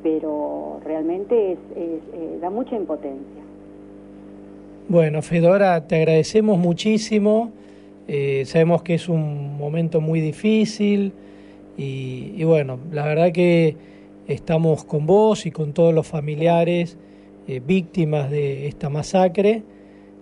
[0.03, 3.43] Pero realmente es, es, eh, da mucha impotencia.
[4.89, 7.53] Bueno, Fedora, te agradecemos muchísimo.
[8.09, 11.13] Eh, sabemos que es un momento muy difícil
[11.77, 13.77] y, y bueno, la verdad que
[14.27, 16.99] estamos con vos y con todos los familiares
[17.49, 19.63] eh, víctimas de esta masacre.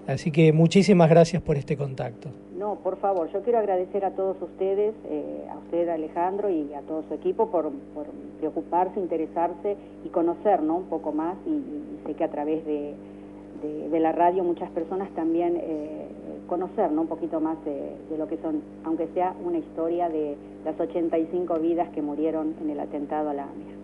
[0.06, 2.30] Así que muchísimas gracias por este contacto.
[2.58, 6.80] No, por favor, yo quiero agradecer a todos ustedes, eh, a usted Alejandro y a
[6.80, 7.70] todo su equipo por,
[8.38, 10.76] preocuparse, interesarse y conocer ¿no?
[10.78, 12.94] un poco más y, y sé que a través de,
[13.62, 15.99] de- de la radio muchas personas también eh,
[16.50, 17.02] conocer ¿no?
[17.02, 21.58] un poquito más de, de lo que son, aunque sea una historia de las 85
[21.60, 23.76] vidas que murieron en el atentado a la AMIA.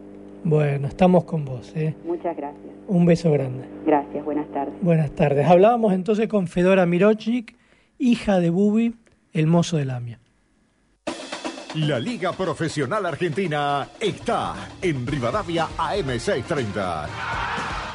[0.42, 1.72] Bueno, estamos con vos.
[1.76, 1.94] ¿eh?
[2.04, 2.74] Muchas gracias.
[2.88, 3.64] Un beso grande.
[3.86, 4.74] Gracias, buenas tardes.
[4.82, 5.46] Buenas tardes.
[5.46, 7.56] Hablábamos entonces con Fedora Mirochnik,
[7.98, 8.96] hija de Bubi,
[9.32, 10.18] el mozo de Lamia.
[11.76, 17.45] La Liga Profesional Argentina está en Rivadavia AM630.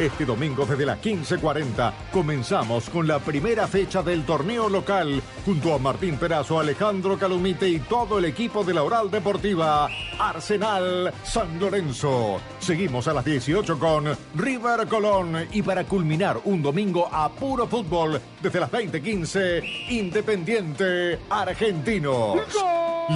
[0.01, 5.77] Este domingo desde las 15.40 comenzamos con la primera fecha del torneo local junto a
[5.77, 9.87] Martín Perazo, Alejandro Calumite y todo el equipo de la Oral Deportiva
[10.17, 12.41] Arsenal San Lorenzo.
[12.57, 18.19] Seguimos a las 18 con River Colón y para culminar un domingo a puro fútbol
[18.41, 22.39] desde las 20.15 Independiente Argentinos.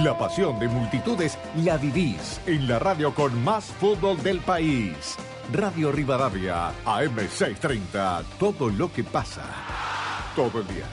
[0.04, 5.16] La pasión de multitudes la vivís en la radio con más fútbol del país.
[5.52, 8.24] Radio Rivadavia, AM630.
[8.38, 9.44] Todo lo que pasa.
[10.34, 10.84] Todo el día.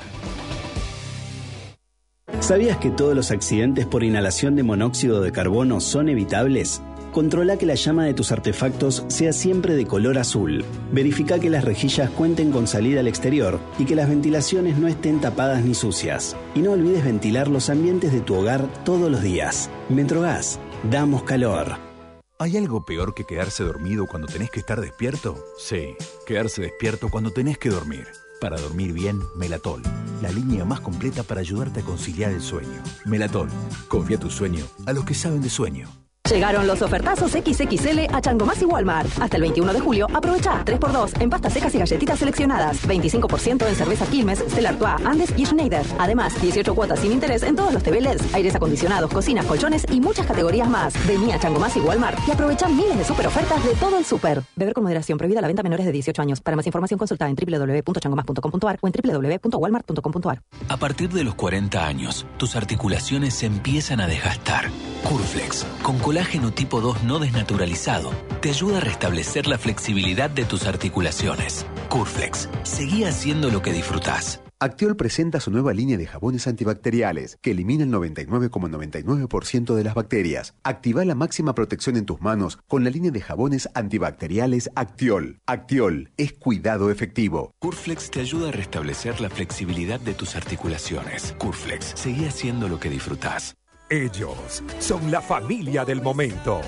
[2.40, 6.82] ¿Sabías que todos los accidentes por inhalación de monóxido de carbono son evitables?
[7.12, 10.66] Controla que la llama de tus artefactos sea siempre de color azul.
[10.92, 15.22] Verifica que las rejillas cuenten con salida al exterior y que las ventilaciones no estén
[15.22, 16.36] tapadas ni sucias.
[16.56, 19.70] Y no olvides ventilar los ambientes de tu hogar todos los días.
[19.90, 21.93] Metrogas, damos calor.
[22.40, 25.38] ¿Hay algo peor que quedarse dormido cuando tenés que estar despierto?
[25.58, 28.08] Sí, quedarse despierto cuando tenés que dormir.
[28.42, 29.82] Para dormir bien, Melatol,
[30.22, 32.84] la línea más completa para ayudarte a conciliar el sueño.
[33.06, 33.50] Melatol,
[33.88, 36.03] confía tu sueño a los que saben de sueño.
[36.30, 39.10] Llegaron los ofertazos XXL a Changomás y Walmart.
[39.20, 42.88] Hasta el 21 de julio, aprovecha 3x2 en pastas secas y galletitas seleccionadas.
[42.88, 45.86] 25% en cerveza Quilmes, Stella Artois, Andes y Schneider.
[46.00, 50.26] Además, 18 cuotas sin interés en todos los TVLs, aires acondicionados, cocinas, colchones y muchas
[50.26, 50.94] categorías más.
[51.06, 54.44] Vení a Changomás y Walmart y aprovecha miles de super ofertas de todo el super.
[54.56, 56.40] Beber con moderación, prohibida la venta a menores de 18 años.
[56.40, 60.42] Para más información consulta en www.changomás.com.ar o en www.walmart.com.ar.
[60.70, 64.72] A partir de los 40 años, tus articulaciones se empiezan a desgastar.
[65.04, 70.68] Curflex, con colágeno tipo 2 no desnaturalizado, te ayuda a restablecer la flexibilidad de tus
[70.68, 71.66] articulaciones.
[71.90, 74.40] Curflex, seguí haciendo lo que disfrutás.
[74.60, 80.54] Actiol presenta su nueva línea de jabones antibacteriales que elimina el 99,99% de las bacterias.
[80.64, 85.40] Activa la máxima protección en tus manos con la línea de jabones antibacteriales Actiol.
[85.48, 87.56] Actiol es cuidado efectivo.
[87.58, 91.34] Curflex te ayuda a restablecer la flexibilidad de tus articulaciones.
[91.40, 93.56] Curflex, seguí haciendo lo que disfrutás.
[93.94, 96.60] Ellos son la familia del momento.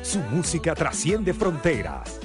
[0.00, 2.20] Su música trasciende fronteras.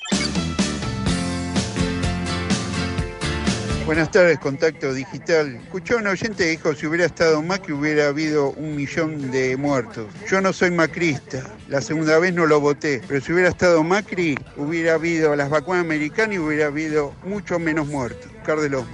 [3.90, 5.56] Buenas tardes, Contacto Digital.
[5.64, 10.06] Escuchó un oyente que dijo si hubiera estado Macri hubiera habido un millón de muertos.
[10.30, 14.38] Yo no soy macrista, la segunda vez no lo voté, pero si hubiera estado Macri
[14.58, 18.32] hubiera habido las vacunas americanas y hubiera habido mucho menos muertos.
[18.46, 18.86] Cardelos.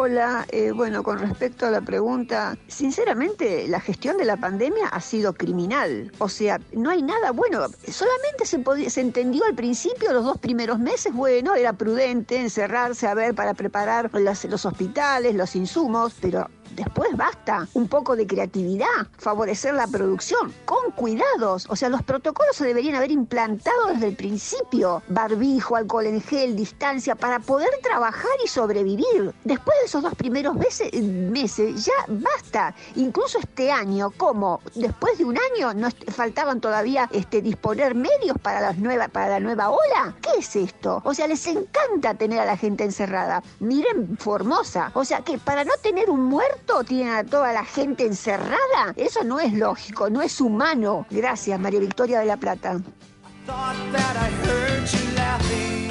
[0.00, 5.00] Hola, eh, bueno, con respecto a la pregunta, sinceramente la gestión de la pandemia ha
[5.00, 6.12] sido criminal.
[6.18, 7.66] O sea, no hay nada bueno.
[7.90, 13.14] Solamente se, se entendió al principio, los dos primeros meses, bueno, era prudente encerrarse a
[13.14, 17.66] ver para preparar las- los hospitales, los insumos, pero después basta.
[17.74, 18.86] Un poco de creatividad,
[19.18, 21.66] favorecer la producción, con cuidados.
[21.68, 25.02] O sea, los protocolos se deberían haber implantado desde el principio.
[25.08, 29.34] Barbijo, alcohol en gel, distancia, para poder trabajar y sobrevivir.
[29.44, 32.74] Después de esos dos primeros meses, meses ya basta.
[32.96, 38.36] Incluso este año, como después de un año no est- faltaban todavía este, disponer medios
[38.42, 40.14] para, nueva, para la nueva ola.
[40.20, 41.02] ¿Qué es esto?
[41.04, 43.42] O sea, les encanta tener a la gente encerrada.
[43.60, 44.90] Miren Formosa.
[44.94, 48.92] O sea, que para no tener un muerto tienen a toda la gente encerrada.
[48.96, 51.06] Eso no es lógico, no es humano.
[51.10, 52.80] Gracias, María Victoria de la Plata.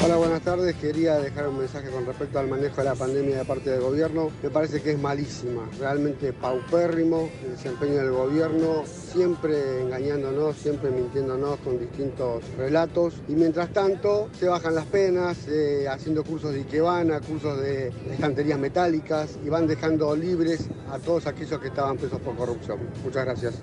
[0.04, 0.76] Hola, buenas tardes.
[0.76, 4.30] Quería dejar un mensaje con respecto al manejo de la pandemia de parte del gobierno.
[4.44, 11.58] Me parece que es malísima, realmente paupérrimo el desempeño del gobierno, siempre engañándonos, siempre mintiéndonos
[11.62, 13.16] con distintos relatos.
[13.28, 18.60] Y mientras tanto, se bajan las penas, eh, haciendo cursos de Ikebana, cursos de estanterías
[18.60, 22.80] metálicas y van dejando libres a todos aquellos que estaban presos por corrupción.
[23.04, 23.56] Muchas gracias.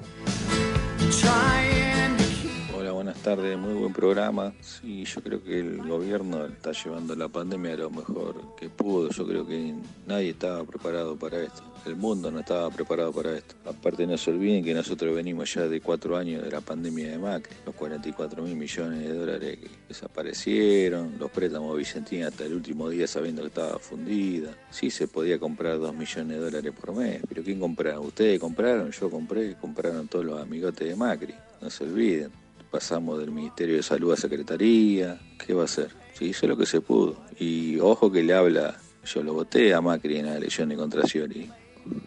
[3.04, 4.54] Buenas tardes, muy buen programa.
[4.62, 9.10] Sí, yo creo que el gobierno está llevando la pandemia lo mejor que pudo.
[9.10, 9.74] Yo creo que
[10.06, 11.62] nadie estaba preparado para esto.
[11.84, 13.56] El mundo no estaba preparado para esto.
[13.66, 17.18] Aparte no se olviden que nosotros venimos ya de cuatro años de la pandemia de
[17.18, 17.54] Macri.
[17.66, 23.06] Los 44 mil millones de dólares que desaparecieron, los préstamos Vicentín hasta el último día
[23.06, 24.56] sabiendo que estaba fundida.
[24.70, 28.06] Sí se podía comprar dos millones de dólares por mes, pero ¿quién compraron?
[28.06, 31.34] Ustedes compraron, yo compré, compraron todos los amigotes de Macri.
[31.60, 32.43] No se olviden
[32.74, 35.90] pasamos del Ministerio de Salud a Secretaría, ¿qué va a hacer?
[36.18, 37.14] Se hizo lo que se pudo.
[37.38, 41.06] Y ojo que le habla, yo lo voté a Macri en la elección de contra
[41.06, 41.48] Scioli.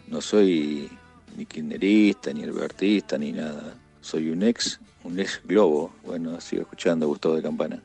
[0.08, 0.90] No soy
[1.38, 3.76] ni kirchnerista, ni albertista, ni nada.
[4.02, 5.90] Soy un ex, un ex globo.
[6.04, 7.80] Bueno, sigo escuchando Gustavo de Campana.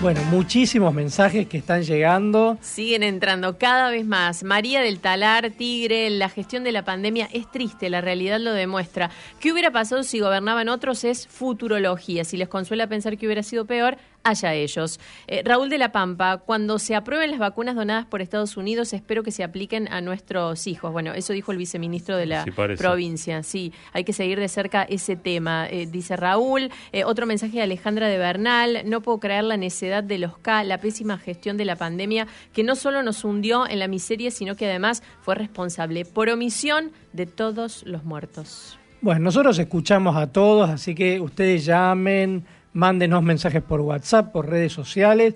[0.00, 2.56] Bueno, muchísimos mensajes que están llegando.
[2.60, 4.44] Siguen entrando cada vez más.
[4.44, 9.10] María del Talar, Tigre, la gestión de la pandemia es triste, la realidad lo demuestra.
[9.40, 11.02] ¿Qué hubiera pasado si gobernaban otros?
[11.02, 12.22] Es futurología.
[12.22, 15.00] Si les consuela pensar que hubiera sido peor, allá ellos.
[15.26, 19.22] Eh, Raúl de la Pampa, cuando se aprueben las vacunas donadas por Estados Unidos, espero
[19.22, 20.92] que se apliquen a nuestros hijos.
[20.92, 23.42] Bueno, eso dijo el viceministro de la Sí, provincia.
[23.42, 26.70] Sí, hay que seguir de cerca ese tema, eh, dice Raúl.
[26.92, 28.82] Eh, otro mensaje de Alejandra de Bernal.
[28.84, 32.64] No puedo creer la necedad de los K, la pésima gestión de la pandemia, que
[32.64, 37.26] no solo nos hundió en la miseria, sino que además fue responsable por omisión de
[37.26, 38.78] todos los muertos.
[39.00, 44.72] Bueno, nosotros escuchamos a todos, así que ustedes llamen, mándenos mensajes por WhatsApp, por redes
[44.72, 45.34] sociales.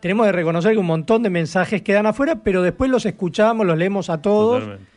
[0.00, 3.76] Tenemos que reconocer que un montón de mensajes quedan afuera, pero después los escuchamos, los
[3.76, 4.60] leemos a todos.
[4.60, 4.90] Totalmente.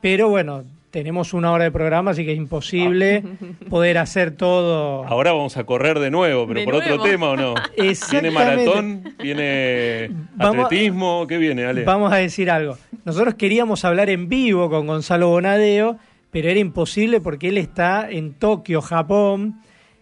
[0.00, 3.22] Pero bueno, tenemos una hora de programa, así que es imposible
[3.70, 5.04] poder hacer todo.
[5.06, 6.94] Ahora vamos a correr de nuevo, pero De por nuevo.
[6.94, 7.54] otro tema o no.
[8.10, 9.14] ¿Viene maratón?
[9.22, 11.26] ¿Viene Vamos- atletismo?
[11.28, 11.84] ¿Qué viene, Ale?
[11.84, 12.76] Vamos a decir algo.
[13.04, 15.98] Nosotros queríamos hablar en vivo con Gonzalo Bonadeo,
[16.30, 19.60] pero era imposible porque él está en Tokio, Japón,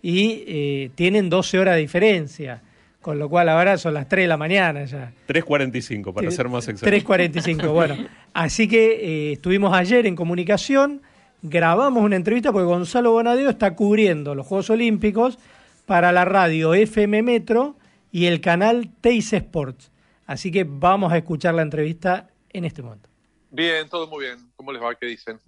[0.09, 2.63] y eh, tienen 12 horas de diferencia.
[3.01, 5.13] Con lo cual ahora son las 3 de la mañana ya.
[5.27, 6.97] 3.45, para ser más exacto.
[6.97, 7.97] 3.45, bueno.
[8.33, 11.03] Así que eh, estuvimos ayer en comunicación,
[11.43, 15.41] grabamos una entrevista porque Gonzalo Bonadeo está cubriendo los Juegos Olímpicos
[15.87, 17.77] para la radio FM Metro
[18.13, 19.91] y el canal Teis Sports.
[20.25, 23.09] Así que vamos a escuchar la entrevista en este momento.
[23.51, 24.39] Bien, todo muy bien.
[24.55, 24.95] ¿Cómo les va?
[24.95, 25.41] ¿Qué dicen?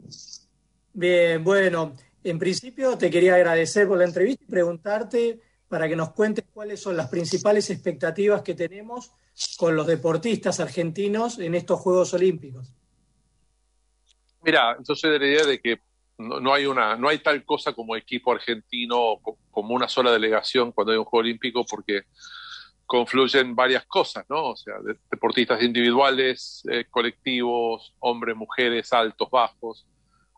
[0.94, 1.92] Bien, bueno,
[2.24, 6.80] en principio te quería agradecer por la entrevista y preguntarte para que nos cuentes cuáles
[6.80, 9.12] son las principales expectativas que tenemos
[9.58, 12.72] con los deportistas argentinos en estos Juegos Olímpicos.
[14.42, 15.80] Mira, yo soy de la idea de que
[16.18, 20.72] no, hay una, no hay tal cosa como equipo argentino, co- como una sola delegación
[20.72, 22.02] cuando hay un Juego Olímpico, porque
[22.86, 24.50] confluyen varias cosas, ¿no?
[24.50, 29.86] O sea, de- deportistas individuales, eh, colectivos, hombres, mujeres, altos, bajos,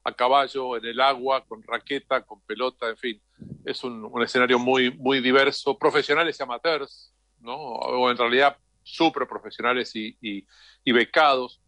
[0.05, 3.23] a caballo, en el agua, con raqueta, con pelota, en fin.
[3.65, 7.55] Es un, escenario muy, muy diverso, profesionales y amateurs, ¿no?
[7.57, 10.45] O en realidad súper profesionales y,
[10.85, 11.61] becados.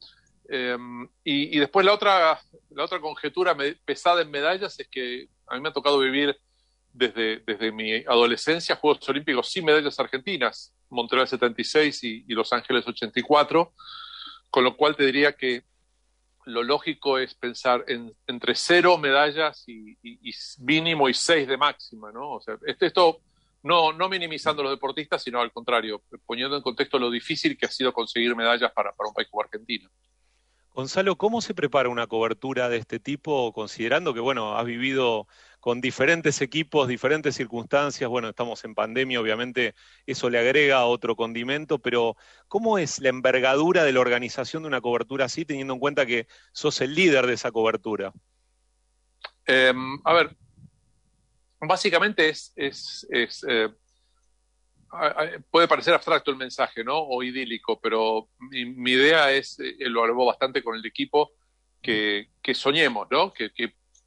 [0.49, 0.76] Eh,
[1.24, 5.68] y, después la otra, la otra conjetura pesada en medallas es que a mí me
[5.68, 6.37] ha tocado vivir
[6.93, 12.87] desde, desde mi adolescencia Juegos Olímpicos sin medallas argentinas, Montreal 76 y, y Los Ángeles
[12.87, 13.72] 84,
[14.51, 15.64] con lo cual te diría que
[16.45, 19.97] lo lógico es pensar en, entre cero medallas y,
[20.61, 22.32] mínimo y seis de máxima, ¿no?
[22.32, 23.20] O sea, esto, esto
[23.62, 27.66] no, no minimizando a los deportistas, sino al contrario, poniendo en contexto lo difícil que
[27.66, 29.88] ha sido conseguir medallas para, para un país como Argentina.
[30.74, 35.26] Gonzalo, ¿cómo se prepara una cobertura de este tipo, considerando que, bueno, has vivido
[35.63, 38.11] con diferentes equipos, diferentes circunstancias?
[38.11, 42.17] Bueno, estamos en pandemia, obviamente eso le agrega otro condimento, pero
[42.49, 46.27] ¿cómo es la envergadura de la organización de una cobertura así, teniendo en cuenta que
[46.51, 48.13] sos el líder de esa cobertura?
[49.47, 50.37] Eh, a ver,
[51.61, 53.69] básicamente es, eh,
[55.49, 56.99] puede parecer abstracto el mensaje, ¿no?
[56.99, 61.31] O idílico, pero mi, idea es, eh, lo habló bastante con el equipo,
[61.81, 63.33] que, soñemos, ¿no?
[63.33, 63.53] Que-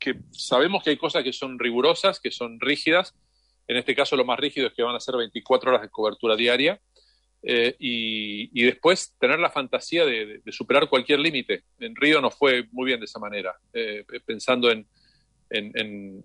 [0.05, 3.15] que sabemos que hay cosas que son rigurosas, que son rígidas.
[3.67, 6.35] En este caso, lo más rígido es que van a ser 24 horas de cobertura
[6.35, 6.79] diaria.
[7.47, 11.63] eh, y, después tener la fantasía de, superar cualquier límite.
[11.79, 14.87] En Río nos fue muy bien de esa manera, eh, pensando en,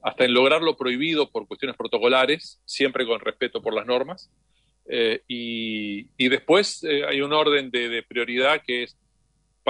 [0.02, 4.30] hasta en lograr lo prohibido por cuestiones protocolares, siempre con respeto por las normas.
[4.86, 8.96] Eh, y, después hay un orden de, de prioridad que es,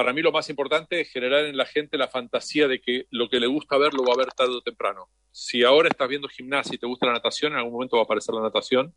[0.01, 3.28] para mí lo más importante, es generar en la gente la fantasía de que lo
[3.28, 5.11] que le gusta ver lo va a ver tarde o temprano.
[5.30, 8.05] Si ahora estás viendo gimnasia y te gusta la natación, en algún momento va a
[8.05, 8.94] aparecer la natación,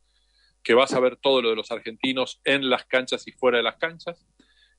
[0.64, 3.64] que vas a ver todo lo de los argentinos en las canchas y fuera de
[3.64, 4.26] las canchas,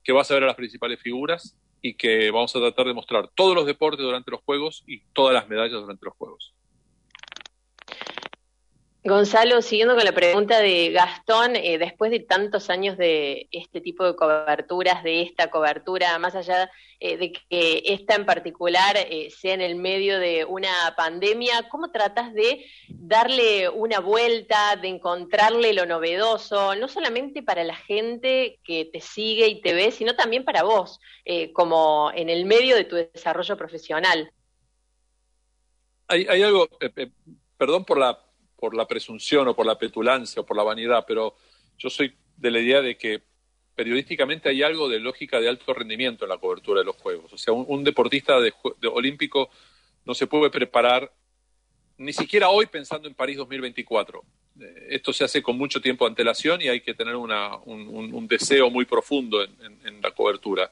[0.03, 3.29] que vas a ver a las principales figuras y que vamos a tratar de mostrar
[3.35, 6.55] todos los deportes durante los Juegos y todas las medallas durante los Juegos.
[9.07, 14.03] Gonzalo, siguiendo con la pregunta de Gastón, eh, después de tantos años de este tipo
[14.03, 19.53] de coberturas, de esta cobertura, más allá eh, de que esta en particular eh, sea
[19.53, 25.85] en el medio de una pandemia, ¿cómo tratas de darle una vuelta, de encontrarle lo
[25.85, 30.63] novedoso, no solamente para la gente que te sigue y te ve, sino también para
[30.63, 30.99] vos,
[31.53, 34.31] como en el medio de tu desarrollo profesional?
[36.07, 36.67] Hay, hay algo,
[37.57, 38.24] perdón por la,
[38.57, 41.35] por la presunción o por la petulancia o por la vanidad, pero
[41.77, 43.21] yo soy de la idea de que
[43.75, 47.33] periodísticamente hay algo de lógica de alto rendimiento en la cobertura de los Juegos.
[47.33, 49.49] O sea, un, deportista de, de olímpico
[50.05, 51.11] no se puede preparar
[51.97, 54.23] ni siquiera hoy pensando en París 2024.
[54.61, 58.27] Eh, Esto se hace con mucho tiempo de antelación y hay que tener una- un,
[58.27, 60.71] deseo muy profundo en la cobertura.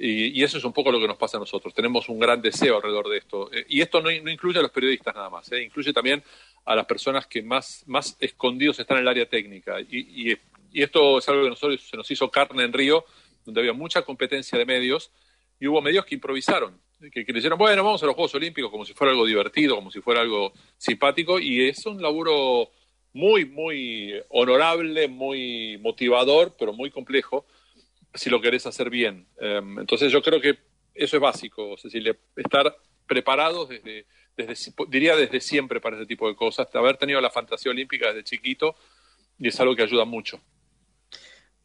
[0.00, 1.74] Y, eso es un poco lo que nos pasa a nosotros.
[1.74, 3.50] Tenemos un gran deseo alrededor de esto.
[3.52, 6.22] Eh, y esto no, no incluye a los periodistas nada más, eh, incluye también
[6.64, 9.80] a las personas que más, más escondidos están en el área técnica.
[9.80, 10.38] Y, y-
[10.70, 13.04] y esto es algo que nosotros se nos hizo carne en Río,
[13.44, 15.10] donde había mucha competencia de medios
[15.58, 16.78] y hubo medios que improvisaron,
[17.10, 19.90] que, que dijeron, bueno, vamos a los Juegos Olímpicos como si fuera algo divertido, como
[19.90, 21.40] si fuera algo simpático.
[21.40, 22.70] Y es un laburo
[23.14, 27.46] muy, muy honorable, muy motivador, pero muy complejo
[28.14, 29.26] si lo querés hacer bien.
[29.40, 30.58] Eh, entonces yo creo que
[30.94, 34.06] eso es básico, Cecilia, estar preparados desde,
[34.36, 38.24] desde, diría desde siempre para ese tipo de cosas, haber tenido la fantasía olímpica desde
[38.24, 38.74] chiquito
[39.38, 40.40] y es algo que ayuda mucho.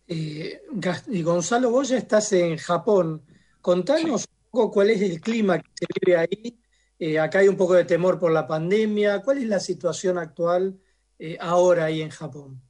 [0.07, 0.61] Eh,
[1.07, 3.25] y Gonzalo, vos ya estás en Japón.
[3.61, 6.59] Contanos un poco cuál es el clima que se vive ahí.
[6.99, 9.21] Eh, acá hay un poco de temor por la pandemia.
[9.21, 10.79] ¿Cuál es la situación actual
[11.19, 12.61] eh, ahora ahí en Japón?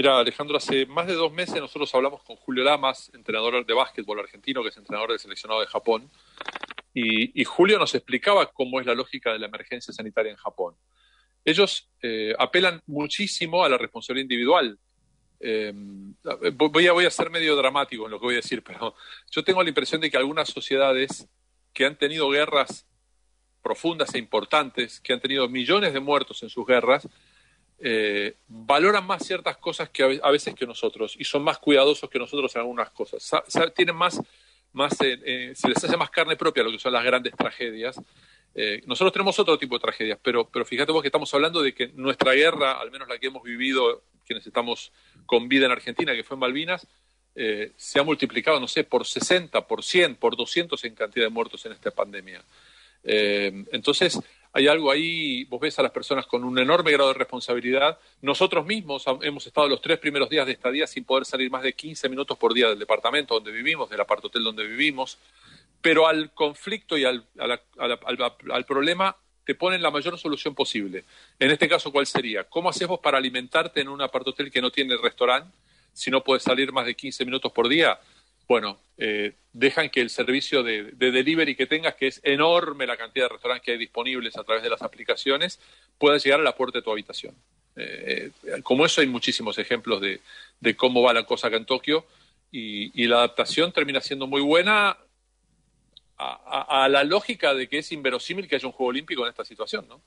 [0.00, 4.18] Mira, Alejandro, hace más de dos meses nosotros hablamos con Julio Lamas, entrenador de básquetbol
[4.18, 6.10] argentino, que es entrenador del seleccionado de Japón,
[6.94, 10.74] y, Julio nos explicaba cómo es la lógica de la emergencia sanitaria en Japón.
[11.44, 14.78] Ellos eh, apelan muchísimo a la responsabilidad individual.
[15.38, 15.70] Eh,
[16.54, 18.94] voy, a, voy a ser medio dramático en lo que voy a decir, pero
[19.30, 21.28] yo tengo la impresión de que algunas sociedades
[21.74, 22.86] que han tenido guerras
[23.62, 27.06] profundas e importantes, que han tenido millones de muertos en sus guerras,
[27.82, 31.58] eh, valoran más ciertas cosas que a ve- a veces que nosotros y son más
[31.58, 33.22] cuidadosos que nosotros en algunas cosas.
[33.22, 34.20] Sa- sa- tienen más,
[34.72, 37.98] más eh, eh, se les hace más carne propia lo que son las grandes tragedias.
[38.54, 41.72] Eh, nosotros tenemos otro tipo de tragedias, pero, pero fíjate vos que estamos hablando de
[41.72, 44.92] que nuestra guerra, al menos la que hemos vivido quienes estamos
[45.26, 46.86] con vida en Argentina, que fue en Malvinas,
[47.76, 51.64] se ha multiplicado, no sé, por 60, por 100, por 200 en cantidad de muertos
[51.64, 52.44] en esta pandemia.
[53.72, 54.20] Entonces,
[54.52, 57.98] hay algo ahí, vos ves a las personas con un enorme grado de responsabilidad.
[58.20, 61.72] Nosotros mismos hemos estado los tres primeros días de estadía sin poder salir más de
[61.72, 65.18] 15 minutos por día del departamento donde vivimos, del apartotel donde vivimos,
[65.80, 67.60] pero al conflicto y al, al,
[68.50, 71.04] al problema te ponen la mayor solución posible.
[71.38, 72.44] En este caso, ¿cuál sería?
[72.44, 75.56] ¿Cómo haces vos para alimentarte en un apartotel que no tiene restaurante
[75.92, 77.98] si no puedes salir más de 15 minutos por día?
[78.50, 82.96] Bueno, eh, dejan que el servicio de, de delivery que tengas, que es enorme la
[82.96, 85.60] cantidad de restaurantes que hay disponibles a través de las aplicaciones,
[85.98, 87.36] pueda llegar a la puerta de tu habitación.
[87.76, 90.20] Eh, eh, como eso hay muchísimos ejemplos de,
[90.76, 92.04] cómo va la cosa acá en Tokio
[92.50, 94.96] y, la adaptación termina siendo muy buena
[96.18, 99.28] a, a- a la lógica de que es inverosímil que haya un Juego Olímpico en
[99.28, 100.00] esta situación, ¿no?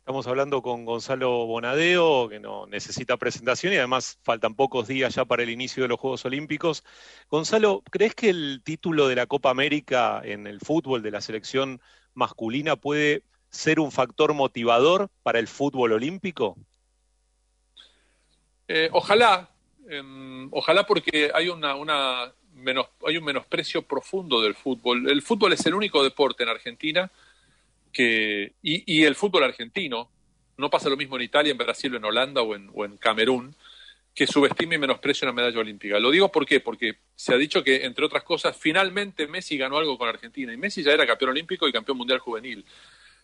[0.00, 5.26] Estamos hablando con Gonzalo Bonadeo, que no necesita presentación y además faltan pocos días ya
[5.26, 6.84] para el inicio de los Juegos Olímpicos.
[7.30, 11.82] Gonzalo, ¿crees que el título de la Copa América en el fútbol de la selección
[12.14, 16.56] masculina puede ser un factor motivador para el fútbol olímpico?
[18.68, 19.50] Eh, ojalá,
[19.86, 25.10] em, ojalá porque hay una, una menos, hay un menosprecio profundo del fútbol.
[25.10, 27.12] El fútbol es el único deporte en Argentina
[27.92, 30.10] que y, el fútbol argentino
[30.56, 33.54] no pasa lo mismo en Italia, en Brasil, en Holanda o en, o en Camerún
[34.14, 35.98] que subestime y menosprecie una medalla olímpica.
[35.98, 36.60] Lo digo ¿por qué?
[36.60, 40.56] porque se ha dicho que, entre otras cosas, finalmente Messi ganó algo con Argentina y
[40.56, 42.64] Messi ya era campeón olímpico y campeón mundial juvenil.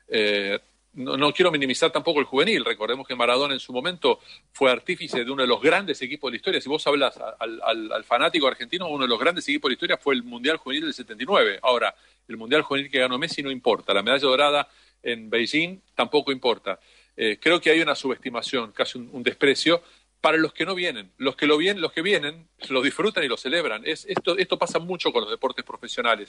[0.08, 0.58] Eh,
[0.96, 2.64] no, no quiero minimizar tampoco el juvenil.
[2.64, 4.18] Recordemos que Maradona en su momento
[4.52, 6.60] fue artífice de uno de los grandes equipos de la historia.
[6.60, 9.96] Si vos hablas al, al- fanático argentino, uno de los grandes equipos de la historia
[9.98, 11.60] fue el Mundial Juvenil del 79.
[11.62, 11.94] Ahora,
[12.28, 13.94] el Mundial Juvenil que ganó Messi no importa.
[13.94, 14.68] La medalla dorada
[15.02, 16.80] en Beijing tampoco importa.
[17.16, 19.82] Eh, creo que hay una subestimación, casi un, un desprecio
[20.20, 21.12] para los que no vienen.
[21.18, 23.82] Los que lo vienen, los que vienen, lo disfrutan y lo celebran.
[23.86, 26.28] Es, esto, esto pasa mucho con los deportes profesionales.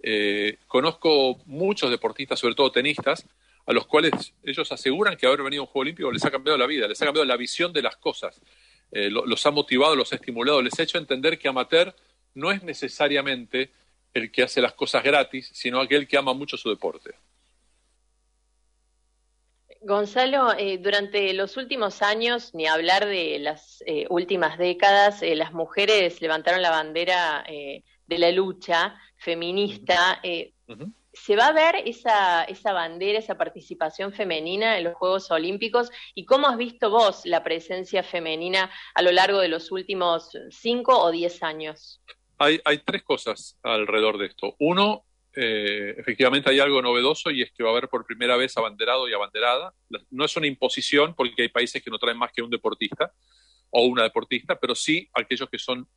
[0.00, 3.26] Eh, conozco muchos deportistas, sobre todo tenistas,
[3.66, 6.56] a los cuales ellos aseguran que haber venido a un Juego Olímpico les ha cambiado
[6.56, 8.40] la vida, les ha cambiado la visión de las cosas,
[8.92, 11.92] Eh, lo- los ha motivado, los ha estimulado, les ha hecho entender que amateur
[12.34, 13.72] no es necesariamente
[14.14, 17.10] el que hace las cosas gratis, sino aquel que ama mucho su deporte.
[19.82, 25.52] Gonzalo, eh, durante los últimos años, ni hablar de las eh, últimas décadas, eh, las
[25.52, 30.20] mujeres levantaron la bandera de la lucha feminista.
[31.16, 35.90] ¿Se va a ver esa, esa bandera, esa participación femenina en los Juegos Olímpicos?
[36.14, 40.96] ¿Y cómo has visto vos la presencia femenina a lo largo de los últimos cinco
[40.98, 42.02] o diez años?
[42.38, 44.56] Hay, tres cosas alrededor de esto.
[44.58, 45.04] Uno,
[45.34, 49.08] eh, efectivamente hay algo novedoso y es que va a haber por primera vez abanderado
[49.08, 49.72] y abanderada.
[50.10, 53.10] No es una imposición porque hay países que no traen más que un deportista
[53.70, 55.88] o una deportista, pero sí aquellos que son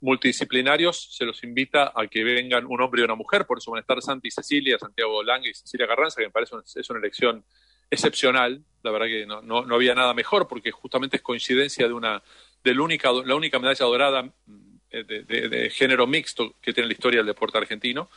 [0.00, 3.46] multidisciplinarios se los invita a que vengan un hombre y una mujer.
[3.46, 6.32] Por eso van a estar Santi y Cecilia, Santiago Lange y Cecilia Carranza, que me
[6.32, 7.44] parece es una elección
[7.90, 8.62] excepcional.
[8.82, 12.22] La verdad que no, no, había nada mejor porque justamente es coincidencia de una
[12.62, 16.92] del única, la única medalla dorada mm, de, de- de género mixto que tiene la
[16.92, 18.08] historia del deporte argentino.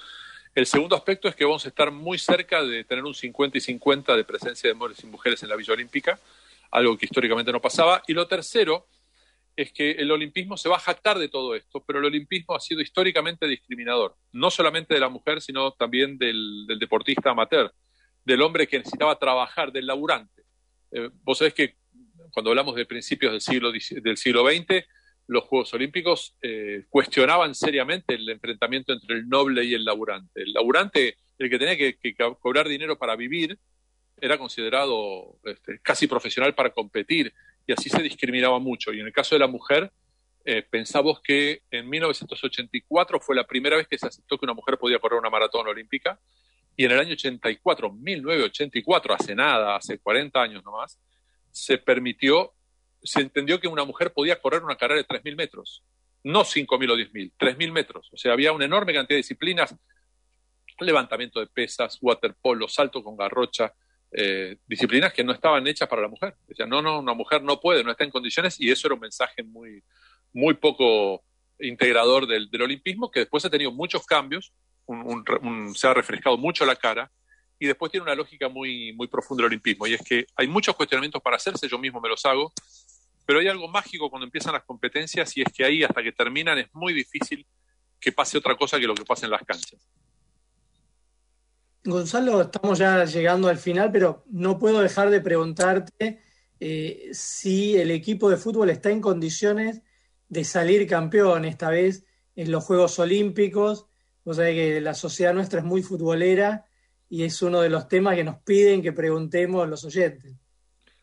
[0.56, 3.62] El segundo aspecto es que vamos a estar muy cerca de tener un 50 y
[3.62, 6.20] 50 de presencia de hombres y mujeres en la Villa Olímpica,
[6.72, 8.04] algo que históricamente no pasaba.
[8.08, 8.86] Y lo tercero
[9.56, 12.60] es que el olimpismo se va a jactar de todo esto, pero el olimpismo ha
[12.60, 17.72] sido históricamente discriminador, no solamente de la mujer, sino también del, deportista amateur,
[18.26, 20.44] del hombre que necesitaba trabajar, del laburante.
[20.92, 21.76] Eh, vos sabés que
[22.32, 24.86] cuando hablamos de principios del siglo, del siglo XX,
[25.28, 30.42] los Juegos Olímpicos eh, cuestionaban seriamente el enfrentamiento entre el noble y el laburante.
[30.42, 33.58] El laburante, el que tenía que, que co- cobrar dinero para vivir,
[34.20, 37.34] era considerado este, casi profesional para competir
[37.66, 38.94] y así se discriminaba mucho.
[38.94, 39.92] Y en el caso de la mujer,
[40.46, 44.78] eh, pensamos que en 1984 fue la primera vez que se aceptó que una mujer
[44.78, 46.20] podía correr una maratón olímpica
[46.76, 51.00] y en el año 84, 1984, hace nada, hace 40 años nomás,
[51.52, 52.54] se permitió,
[53.04, 55.84] se entendió que una mujer podía correr una carrera de 3.000 metros,
[56.24, 58.10] no 5.000 o 10.000, 3.000 metros.
[58.12, 59.76] O sea, había una enorme cantidad de disciplinas,
[60.80, 63.74] levantamiento de pesas, waterpolo, salto con garrocha,
[64.14, 66.36] eh, disciplinas que no estaban hechas para la mujer.
[66.48, 69.02] Decían, no, no, una mujer no puede, no está en condiciones, y eso era un
[69.02, 69.84] mensaje muy,
[70.32, 71.24] muy poco
[71.60, 74.54] integrador del, del olimpismo, que después ha tenido muchos cambios,
[75.76, 77.12] se ha refrescado mucho la cara,
[77.60, 80.76] y después tiene una lógica muy, muy profunda del olimpismo, y es que hay muchos
[80.76, 82.52] cuestionamientos para hacerse, yo mismo me los hago,
[83.26, 86.58] pero hay algo mágico cuando empiezan las competencias y es que ahí hasta que terminan
[86.58, 87.46] es muy difícil
[88.00, 89.80] que pase otra cosa que lo que pasa en las canchas.
[91.86, 96.22] Gonzalo, estamos ya llegando al final, pero no puedo dejar de preguntarte
[96.60, 99.82] eh, si el equipo de fútbol está en condiciones
[100.30, 102.06] de salir campeón esta vez
[102.36, 103.88] en los Juegos Olímpicos.
[104.24, 106.66] Vos sabés que la sociedad nuestra es muy futbolera
[107.10, 110.34] y es uno de los temas que nos piden que preguntemos los oyentes.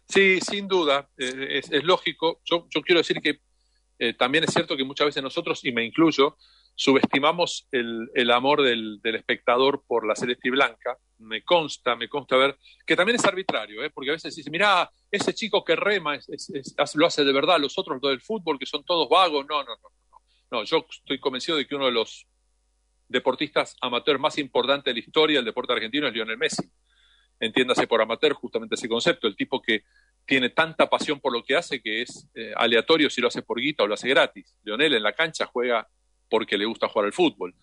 [0.08, 2.40] Sí, sin duda, eh, es, lógico.
[2.44, 3.40] Yo, quiero decir que
[3.98, 6.36] eh, también es cierto que muchas veces nosotros, y me incluyo,
[6.74, 10.96] subestimamos el, amor del, espectador por la celeste blanca.
[11.18, 13.90] Me consta, me consta ver que también es arbitrario, ¿eh?
[13.90, 16.18] porque a veces dice, mira, ese chico que rema
[16.94, 19.44] lo hace de verdad, los otros, los del fútbol, que son todos vagos.
[19.48, 20.20] No, no, no, no.
[20.50, 22.26] No, yo estoy convencido de que uno de los
[23.08, 26.70] deportistas amateur más importantes de la historia del deporte argentino es Lionel Messi.
[27.38, 29.84] Entiéndase por amateur justamente ese concepto, el tipo que
[30.26, 33.60] tiene tanta pasión por lo que hace que es eh, aleatorio si lo hace por
[33.60, 34.56] guita o lo hace gratis.
[34.62, 35.88] Lionel en la cancha juega
[36.30, 37.54] porque le gusta jugar al fútbol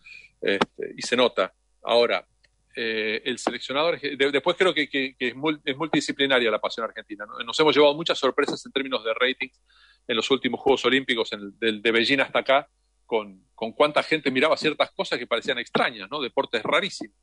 [0.41, 1.53] este, y se nota.
[1.83, 2.27] Ahora,
[2.75, 7.25] eh, el seleccionador, después creo que, es, multidisciplinaria la pasión argentina.
[7.43, 9.59] Nos hemos llevado muchas sorpresas en términos de ratings
[10.07, 12.69] en los últimos Juegos Olímpicos, en de Beijing hasta acá,
[13.05, 16.21] con, cuánta gente miraba ciertas cosas que parecían extrañas, ¿no?
[16.21, 17.15] Deportes rarísimos.